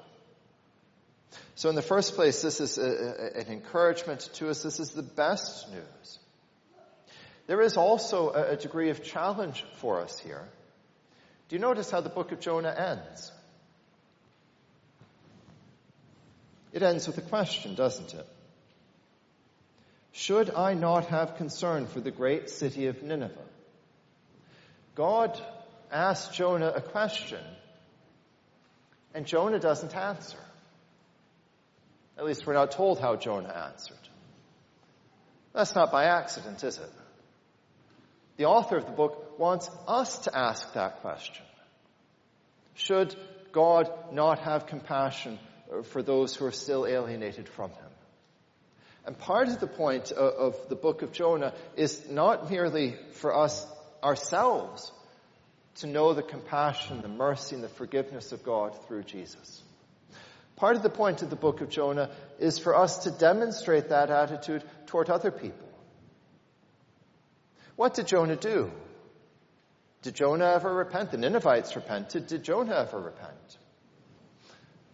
So 1.54 1.68
in 1.68 1.74
the 1.74 1.82
first 1.82 2.14
place, 2.14 2.40
this 2.40 2.60
is 2.60 2.78
a, 2.78 2.82
a, 2.82 3.40
an 3.40 3.48
encouragement 3.48 4.30
to 4.34 4.48
us. 4.48 4.62
This 4.62 4.80
is 4.80 4.90
the 4.90 5.02
best 5.02 5.70
news. 5.70 6.18
There 7.46 7.60
is 7.60 7.76
also 7.76 8.30
a, 8.30 8.52
a 8.52 8.56
degree 8.56 8.88
of 8.88 9.02
challenge 9.02 9.64
for 9.76 10.00
us 10.00 10.18
here. 10.18 10.48
Do 11.48 11.56
you 11.56 11.60
notice 11.60 11.90
how 11.90 12.00
the 12.00 12.08
book 12.08 12.32
of 12.32 12.40
Jonah 12.40 12.74
ends? 12.74 13.30
It 16.72 16.82
ends 16.82 17.06
with 17.06 17.18
a 17.18 17.22
question, 17.22 17.74
doesn't 17.74 18.14
it? 18.14 18.26
Should 20.12 20.50
I 20.54 20.74
not 20.74 21.06
have 21.06 21.36
concern 21.36 21.86
for 21.86 22.00
the 22.00 22.10
great 22.10 22.50
city 22.50 22.86
of 22.86 23.02
Nineveh? 23.02 23.34
God 24.94 25.40
asked 25.90 26.34
Jonah 26.34 26.72
a 26.74 26.80
question, 26.80 27.40
and 29.14 29.26
Jonah 29.26 29.60
doesn't 29.60 29.94
answer. 29.94 30.38
At 32.18 32.24
least 32.24 32.46
we're 32.46 32.54
not 32.54 32.72
told 32.72 33.00
how 33.00 33.16
Jonah 33.16 33.70
answered. 33.70 33.96
That's 35.52 35.74
not 35.74 35.90
by 35.90 36.04
accident, 36.04 36.62
is 36.62 36.78
it? 36.78 36.90
The 38.36 38.44
author 38.44 38.76
of 38.76 38.86
the 38.86 38.92
book 38.92 39.38
wants 39.38 39.70
us 39.86 40.18
to 40.20 40.36
ask 40.36 40.72
that 40.74 41.00
question. 41.00 41.44
Should 42.74 43.14
God 43.52 43.90
not 44.12 44.40
have 44.40 44.66
compassion 44.66 45.38
for 45.84 46.02
those 46.02 46.34
who 46.34 46.46
are 46.46 46.52
still 46.52 46.86
alienated 46.86 47.48
from 47.48 47.70
him. 47.70 47.90
And 49.06 49.18
part 49.18 49.48
of 49.48 49.60
the 49.60 49.66
point 49.66 50.12
of, 50.12 50.56
the 50.68 50.76
book 50.76 51.02
of 51.02 51.12
Jonah 51.12 51.54
is 51.76 52.08
not 52.10 52.50
merely 52.50 52.96
for 53.12 53.36
us 53.36 53.66
ourselves 54.02 54.92
to 55.76 55.86
know 55.86 56.12
the 56.12 56.22
compassion, 56.22 57.00
the 57.00 57.08
mercy, 57.08 57.54
and 57.54 57.64
the 57.64 57.68
forgiveness 57.68 58.32
of 58.32 58.44
God 58.44 58.76
through 58.86 59.04
Jesus. 59.04 59.62
Part 60.56 60.76
of 60.76 60.82
the 60.82 60.90
point 60.90 61.22
of 61.22 61.30
the 61.30 61.36
book 61.36 61.62
of 61.62 61.70
Jonah 61.70 62.10
is 62.38 62.58
for 62.58 62.76
us 62.76 63.04
to 63.04 63.10
demonstrate 63.10 63.88
that 63.88 64.10
attitude 64.10 64.62
toward 64.86 65.08
other 65.08 65.30
people. 65.30 65.68
What 67.76 67.94
did 67.94 68.08
Jonah 68.08 68.36
do? 68.36 68.70
Did 70.02 70.14
Jonah 70.14 70.52
ever 70.52 70.72
repent? 70.74 71.12
The 71.12 71.16
Ninevites 71.16 71.76
repented. 71.76 72.26
Did 72.26 72.44
Jonah 72.44 72.74
ever 72.74 73.00
repent? 73.00 73.58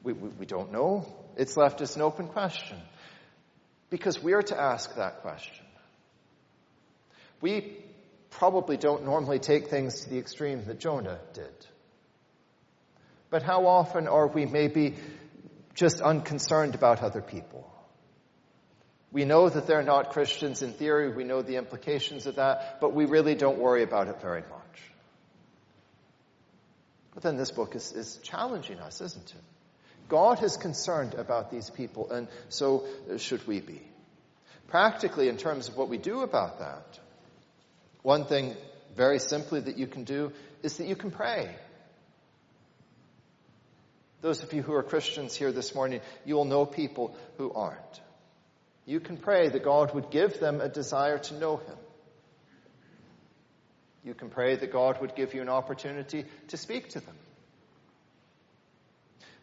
We, 0.07 0.13
we, 0.13 0.29
we 0.29 0.47
don't 0.47 0.71
know. 0.71 1.05
It's 1.37 1.57
left 1.57 1.81
as 1.81 1.97
an 1.97 2.03
open 2.03 2.29
question. 2.29 2.79
Because 3.91 4.23
we 4.23 4.35
are 4.35 4.43
to 4.43 4.59
ask 4.59 4.95
that 4.95 5.23
question. 5.23 5.67
We 7.41 7.77
probably 8.31 8.77
don't 8.77 9.05
normally 9.05 9.41
take 9.41 9.69
things 9.69 10.03
to 10.03 10.11
the 10.11 10.19
extreme 10.19 10.65
that 10.67 10.79
Jonah 10.79 11.19
did. 11.33 11.67
But 13.31 13.43
how 13.43 13.67
often 13.67 14.07
are 14.07 14.29
we 14.29 14.47
maybe 14.47 14.95
just 15.75 16.01
unconcerned 16.01 16.77
about 16.77 17.03
other 17.03 17.21
people? 17.21 17.69
We 19.11 19.25
know 19.25 19.49
that 19.49 19.67
they're 19.67 19.83
not 19.83 20.11
Christians 20.11 20.63
in 20.63 20.73
theory. 20.73 21.13
We 21.13 21.25
know 21.25 21.43
the 21.43 21.57
implications 21.57 22.27
of 22.27 22.37
that, 22.37 22.81
but 22.81 22.95
we 22.95 23.07
really 23.07 23.35
don't 23.35 23.59
worry 23.59 23.83
about 23.83 24.07
it 24.07 24.21
very 24.21 24.43
much. 24.43 24.83
But 27.13 27.25
then 27.25 27.37
this 27.37 27.51
book 27.51 27.75
is, 27.75 27.91
is 27.93 28.19
challenging 28.23 28.79
us, 28.79 29.01
isn't 29.01 29.35
it? 29.35 29.43
God 30.09 30.43
is 30.43 30.57
concerned 30.57 31.15
about 31.15 31.51
these 31.51 31.71
people, 31.71 32.11
and 32.11 32.29
so 32.49 32.85
should 33.19 33.47
we 33.47 33.61
be. 33.61 33.83
Practically, 34.69 35.29
in 35.29 35.37
terms 35.37 35.69
of 35.69 35.77
what 35.77 35.89
we 35.89 35.99
do 35.99 36.21
about 36.21 36.59
that, 36.59 36.99
one 38.03 38.25
thing 38.25 38.55
very 38.95 39.19
simply 39.19 39.61
that 39.61 39.79
you 39.79 39.87
can 39.87 40.05
do 40.05 40.33
is 40.63 40.77
that 40.79 40.87
you 40.87 40.97
can 40.97 41.11
pray. 41.11 41.55
Those 44.23 44.43
of 44.43 44.53
you 44.53 44.63
who 44.63 44.73
are 44.75 44.83
Christians 44.83 45.37
here 45.37 45.53
this 45.53 45.75
morning, 45.75 46.01
you 46.25 46.37
will 46.37 46.45
know 46.45 46.67
people 46.67 47.17
who 47.37 47.53
aren't. 47.53 48.01
You 48.85 49.01
can 49.01 49.17
pray 49.17 49.49
that 49.49 49.65
God 49.65 49.95
would 49.95 50.11
give 50.11 50.41
them 50.41 50.61
a 50.61 50.69
desire 50.69 51.19
to 51.19 51.35
know 51.35 51.57
Him. 51.57 51.77
You 54.05 54.15
can 54.15 54.31
pray 54.31 54.57
that 54.57 54.73
God 54.73 55.01
would 55.01 55.17
give 55.17 55.35
you 55.35 55.43
an 55.43 55.49
opportunity 55.49 56.25
to 56.49 56.57
speak 56.57 56.91
to 56.91 57.01
them. 57.01 57.17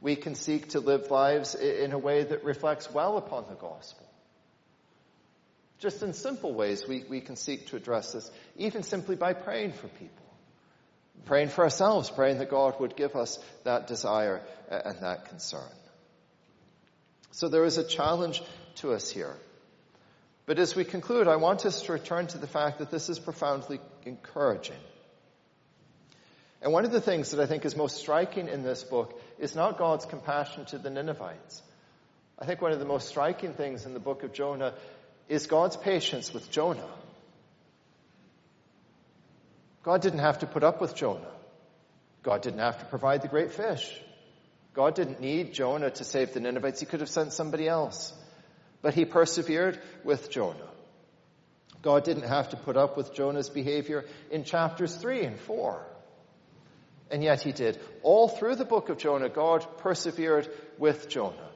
We 0.03 0.17
can 0.17 0.35
seek 0.35 0.71
to 0.71 0.81
live 0.81 1.09
lives 1.09 1.55
in 1.55 1.93
a 1.93 1.97
way 1.97 2.23
that 2.23 2.43
reflects 2.43 2.91
well 2.91 3.17
upon 3.17 3.45
the 3.47 3.55
gospel. 3.55 4.05
Just 5.79 6.03
in 6.03 6.11
simple 6.11 6.53
ways, 6.53 6.85
we, 6.85 7.05
we 7.09 7.21
can 7.21 7.37
seek 7.37 7.67
to 7.67 7.77
address 7.77 8.11
this, 8.11 8.29
even 8.57 8.83
simply 8.83 9.15
by 9.15 9.31
praying 9.31 9.71
for 9.71 9.87
people. 9.87 10.25
Praying 11.23 11.47
for 11.47 11.63
ourselves, 11.63 12.09
praying 12.09 12.39
that 12.39 12.49
God 12.49 12.81
would 12.81 12.97
give 12.97 13.15
us 13.15 13.39
that 13.63 13.87
desire 13.87 14.41
and 14.69 14.99
that 14.99 15.29
concern. 15.29 15.71
So 17.31 17.47
there 17.47 17.63
is 17.63 17.77
a 17.77 17.83
challenge 17.87 18.43
to 18.75 18.91
us 18.91 19.09
here. 19.09 19.37
But 20.45 20.59
as 20.59 20.75
we 20.75 20.83
conclude, 20.83 21.29
I 21.29 21.37
want 21.37 21.65
us 21.65 21.83
to 21.83 21.93
return 21.93 22.27
to 22.27 22.37
the 22.37 22.47
fact 22.47 22.79
that 22.79 22.91
this 22.91 23.07
is 23.07 23.19
profoundly 23.19 23.79
encouraging. 24.05 24.75
And 26.63 26.71
one 26.71 26.85
of 26.85 26.91
the 26.91 27.01
things 27.01 27.31
that 27.31 27.41
I 27.41 27.45
think 27.45 27.65
is 27.65 27.75
most 27.75 27.97
striking 27.97 28.47
in 28.47 28.63
this 28.63 28.83
book 28.83 29.19
is 29.37 29.53
not 29.53 29.77
God's 29.77 30.05
compassion 30.05 30.63
to 30.67 30.77
the 30.77 30.89
Ninevites. 30.89 31.61
I 32.39 32.45
think 32.45 32.61
one 32.61 32.71
of 32.71 32.79
the 32.79 32.85
most 32.85 33.09
striking 33.09 33.53
things 33.53 33.85
in 33.85 33.93
the 33.93 33.99
book 33.99 34.23
of 34.23 34.31
Jonah 34.31 34.73
is 35.27 35.45
God's 35.45 35.75
patience 35.75 36.33
with 36.33 36.49
Jonah. 36.49 36.87
God 39.83 40.01
didn't 40.01 40.19
have 40.19 40.39
to 40.39 40.47
put 40.47 40.63
up 40.63 40.79
with 40.79 40.95
Jonah. 40.95 41.33
God 42.23 42.41
didn't 42.41 42.61
have 42.61 42.79
to 42.79 42.85
provide 42.85 43.23
the 43.23 43.27
great 43.27 43.51
fish. 43.51 43.93
God 44.73 44.95
didn't 44.95 45.19
need 45.19 45.53
Jonah 45.53 45.91
to 45.91 46.03
save 46.05 46.33
the 46.33 46.39
Ninevites. 46.39 46.79
He 46.79 46.85
could 46.85 47.01
have 47.01 47.09
sent 47.09 47.33
somebody 47.33 47.67
else. 47.67 48.13
But 48.81 48.93
he 48.93 49.03
persevered 49.03 49.81
with 50.05 50.29
Jonah. 50.29 50.69
God 51.81 52.05
didn't 52.05 52.29
have 52.29 52.51
to 52.51 52.55
put 52.55 52.77
up 52.77 52.95
with 52.95 53.13
Jonah's 53.13 53.49
behavior 53.49 54.05
in 54.31 54.45
chapters 54.45 54.95
3 54.95 55.25
and 55.25 55.39
4. 55.41 55.85
And 57.13 57.23
yet 57.23 57.43
he 57.43 57.51
did. 57.51 57.79
All 58.01 58.27
through 58.27 58.55
the 58.55 58.65
book 58.65 58.89
of 58.89 58.97
Jonah, 58.97 59.29
God 59.29 59.63
persevered 59.77 60.49
with 60.79 61.09
Jonah. 61.09 61.51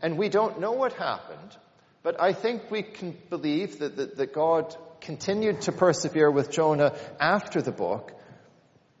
And 0.00 0.16
we 0.16 0.28
don't 0.28 0.60
know 0.60 0.70
what 0.70 0.92
happened, 0.92 1.56
but 2.04 2.20
I 2.20 2.32
think 2.32 2.70
we 2.70 2.84
can 2.84 3.18
believe 3.28 3.80
that, 3.80 3.96
that, 3.96 4.16
that 4.18 4.32
God 4.32 4.76
continued 5.00 5.62
to 5.62 5.72
persevere 5.72 6.30
with 6.30 6.52
Jonah 6.52 6.96
after 7.18 7.60
the 7.60 7.72
book 7.72 8.12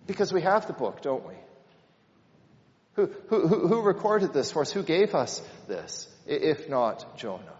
because 0.08 0.32
we 0.32 0.42
have 0.42 0.66
the 0.66 0.72
book, 0.72 1.00
don't 1.00 1.24
we? 1.28 1.34
Who, 2.94 3.06
who, 3.28 3.46
who 3.68 3.80
recorded 3.80 4.32
this 4.32 4.50
for 4.50 4.62
us? 4.62 4.72
Who 4.72 4.82
gave 4.82 5.14
us 5.14 5.40
this, 5.68 6.08
if 6.26 6.68
not 6.68 7.18
Jonah? 7.18 7.56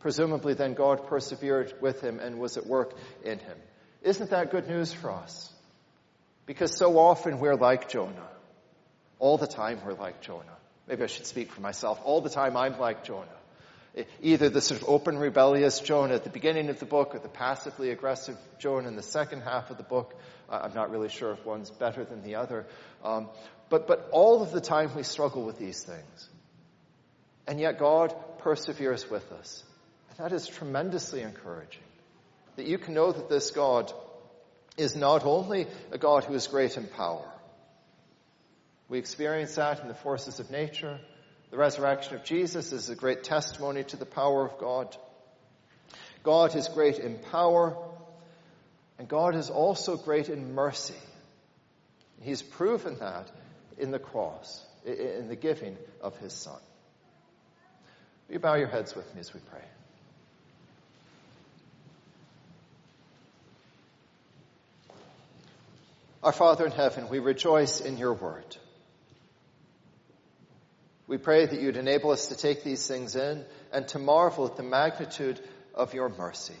Presumably, 0.00 0.54
then 0.54 0.74
God 0.74 1.06
persevered 1.06 1.72
with 1.80 2.00
him 2.00 2.18
and 2.18 2.40
was 2.40 2.56
at 2.56 2.66
work 2.66 2.94
in 3.22 3.38
him. 3.38 3.58
Isn't 4.02 4.30
that 4.30 4.50
good 4.50 4.66
news 4.66 4.92
for 4.92 5.12
us? 5.12 5.51
Because 6.46 6.76
so 6.76 6.98
often 6.98 7.38
we're 7.38 7.54
like 7.54 7.88
Jonah. 7.88 8.28
All 9.18 9.38
the 9.38 9.46
time 9.46 9.80
we're 9.84 9.94
like 9.94 10.20
Jonah. 10.20 10.56
Maybe 10.88 11.04
I 11.04 11.06
should 11.06 11.26
speak 11.26 11.52
for 11.52 11.60
myself. 11.60 12.00
All 12.04 12.20
the 12.20 12.30
time 12.30 12.56
I'm 12.56 12.78
like 12.78 13.04
Jonah. 13.04 13.28
Either 14.22 14.48
the 14.48 14.60
sort 14.60 14.80
of 14.80 14.88
open 14.88 15.18
rebellious 15.18 15.78
Jonah 15.80 16.14
at 16.14 16.24
the 16.24 16.30
beginning 16.30 16.70
of 16.70 16.80
the 16.80 16.86
book 16.86 17.14
or 17.14 17.18
the 17.18 17.28
passively 17.28 17.90
aggressive 17.90 18.36
Jonah 18.58 18.88
in 18.88 18.96
the 18.96 19.02
second 19.02 19.42
half 19.42 19.70
of 19.70 19.76
the 19.76 19.82
book. 19.82 20.14
I'm 20.48 20.74
not 20.74 20.90
really 20.90 21.08
sure 21.08 21.32
if 21.32 21.44
one's 21.44 21.70
better 21.70 22.04
than 22.04 22.22
the 22.22 22.36
other. 22.36 22.66
Um, 23.04 23.28
but, 23.68 23.86
but 23.86 24.08
all 24.12 24.42
of 24.42 24.50
the 24.50 24.60
time 24.60 24.94
we 24.94 25.02
struggle 25.02 25.44
with 25.44 25.58
these 25.58 25.82
things. 25.82 26.28
And 27.46 27.60
yet 27.60 27.78
God 27.78 28.14
perseveres 28.38 29.08
with 29.10 29.30
us. 29.32 29.62
And 30.10 30.18
that 30.18 30.34
is 30.34 30.46
tremendously 30.46 31.22
encouraging. 31.22 31.82
That 32.56 32.66
you 32.66 32.78
can 32.78 32.94
know 32.94 33.12
that 33.12 33.28
this 33.28 33.50
God 33.50 33.92
is 34.76 34.96
not 34.96 35.24
only 35.24 35.66
a 35.90 35.98
God 35.98 36.24
who 36.24 36.34
is 36.34 36.46
great 36.46 36.76
in 36.76 36.86
power. 36.86 37.28
We 38.88 38.98
experience 38.98 39.54
that 39.54 39.80
in 39.80 39.88
the 39.88 39.94
forces 39.94 40.40
of 40.40 40.50
nature. 40.50 40.98
The 41.50 41.56
resurrection 41.56 42.14
of 42.14 42.24
Jesus 42.24 42.72
is 42.72 42.88
a 42.88 42.94
great 42.94 43.24
testimony 43.24 43.84
to 43.84 43.96
the 43.96 44.06
power 44.06 44.44
of 44.44 44.58
God. 44.58 44.96
God 46.22 46.54
is 46.56 46.68
great 46.68 46.98
in 46.98 47.18
power, 47.18 47.76
and 48.98 49.08
God 49.08 49.34
is 49.34 49.50
also 49.50 49.96
great 49.96 50.28
in 50.28 50.54
mercy. 50.54 50.94
He's 52.20 52.42
proven 52.42 52.98
that 53.00 53.30
in 53.78 53.90
the 53.90 53.98
cross, 53.98 54.64
in 54.86 55.28
the 55.28 55.36
giving 55.36 55.76
of 56.00 56.16
his 56.18 56.32
Son. 56.32 56.60
Will 58.28 58.34
you 58.34 58.38
bow 58.38 58.54
your 58.54 58.68
heads 58.68 58.94
with 58.94 59.12
me 59.14 59.20
as 59.20 59.34
we 59.34 59.40
pray? 59.50 59.64
Our 66.22 66.32
Father 66.32 66.64
in 66.64 66.70
heaven, 66.70 67.08
we 67.08 67.18
rejoice 67.18 67.80
in 67.80 67.96
your 67.96 68.14
word. 68.14 68.56
We 71.08 71.18
pray 71.18 71.46
that 71.46 71.60
you'd 71.60 71.76
enable 71.76 72.10
us 72.10 72.28
to 72.28 72.36
take 72.36 72.62
these 72.62 72.86
things 72.86 73.16
in 73.16 73.44
and 73.72 73.88
to 73.88 73.98
marvel 73.98 74.46
at 74.46 74.56
the 74.56 74.62
magnitude 74.62 75.40
of 75.74 75.94
your 75.94 76.08
mercy. 76.08 76.54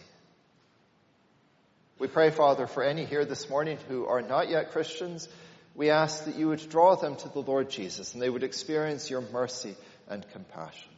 We 2.00 2.08
pray, 2.08 2.30
Father, 2.30 2.66
for 2.66 2.82
any 2.82 3.04
here 3.04 3.24
this 3.24 3.48
morning 3.48 3.78
who 3.88 4.06
are 4.06 4.20
not 4.20 4.50
yet 4.50 4.72
Christians, 4.72 5.28
we 5.76 5.90
ask 5.90 6.24
that 6.24 6.34
you 6.34 6.48
would 6.48 6.68
draw 6.68 6.96
them 6.96 7.14
to 7.14 7.28
the 7.28 7.40
Lord 7.40 7.70
Jesus 7.70 8.14
and 8.14 8.20
they 8.20 8.28
would 8.28 8.42
experience 8.42 9.08
your 9.08 9.20
mercy 9.20 9.76
and 10.08 10.28
compassion. 10.32 10.90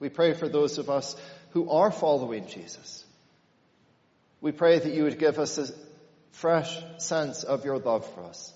We 0.00 0.08
pray 0.08 0.34
for 0.34 0.48
those 0.48 0.78
of 0.78 0.90
us 0.90 1.14
who 1.50 1.70
are 1.70 1.92
following 1.92 2.48
Jesus. 2.48 3.04
We 4.40 4.50
pray 4.50 4.80
that 4.80 4.92
you 4.92 5.04
would 5.04 5.20
give 5.20 5.38
us 5.38 5.56
fresh 6.32 6.78
sense 6.98 7.42
of 7.42 7.64
your 7.64 7.78
love 7.78 8.08
for 8.14 8.24
us 8.24 8.52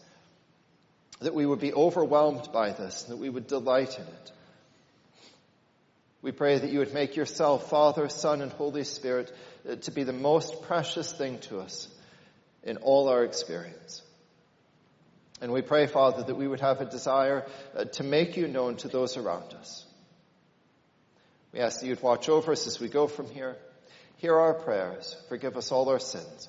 that 1.22 1.34
we 1.34 1.46
would 1.46 1.60
be 1.60 1.72
overwhelmed 1.72 2.48
by 2.52 2.72
this, 2.72 3.04
that 3.04 3.16
we 3.16 3.28
would 3.28 3.46
delight 3.46 3.98
in 3.98 4.04
it. 4.04 4.32
We 6.20 6.32
pray 6.32 6.58
that 6.58 6.70
you 6.70 6.78
would 6.78 6.94
make 6.94 7.16
yourself, 7.16 7.68
Father, 7.68 8.08
Son, 8.08 8.42
and 8.42 8.52
Holy 8.52 8.84
Spirit, 8.84 9.32
uh, 9.68 9.76
to 9.76 9.90
be 9.90 10.04
the 10.04 10.12
most 10.12 10.62
precious 10.62 11.12
thing 11.12 11.38
to 11.40 11.60
us 11.60 11.88
in 12.62 12.76
all 12.78 13.08
our 13.08 13.24
experience. 13.24 14.02
And 15.40 15.52
we 15.52 15.62
pray, 15.62 15.88
Father, 15.88 16.22
that 16.22 16.36
we 16.36 16.46
would 16.46 16.60
have 16.60 16.80
a 16.80 16.84
desire 16.84 17.44
uh, 17.76 17.84
to 17.84 18.04
make 18.04 18.36
you 18.36 18.46
known 18.46 18.76
to 18.76 18.88
those 18.88 19.16
around 19.16 19.52
us. 19.54 19.84
We 21.52 21.58
ask 21.58 21.80
that 21.80 21.86
you'd 21.86 22.02
watch 22.02 22.28
over 22.28 22.52
us 22.52 22.66
as 22.68 22.78
we 22.78 22.88
go 22.88 23.08
from 23.08 23.28
here. 23.28 23.56
Hear 24.18 24.38
our 24.38 24.54
prayers. 24.54 25.16
Forgive 25.28 25.56
us 25.56 25.72
all 25.72 25.88
our 25.88 25.98
sins. 25.98 26.48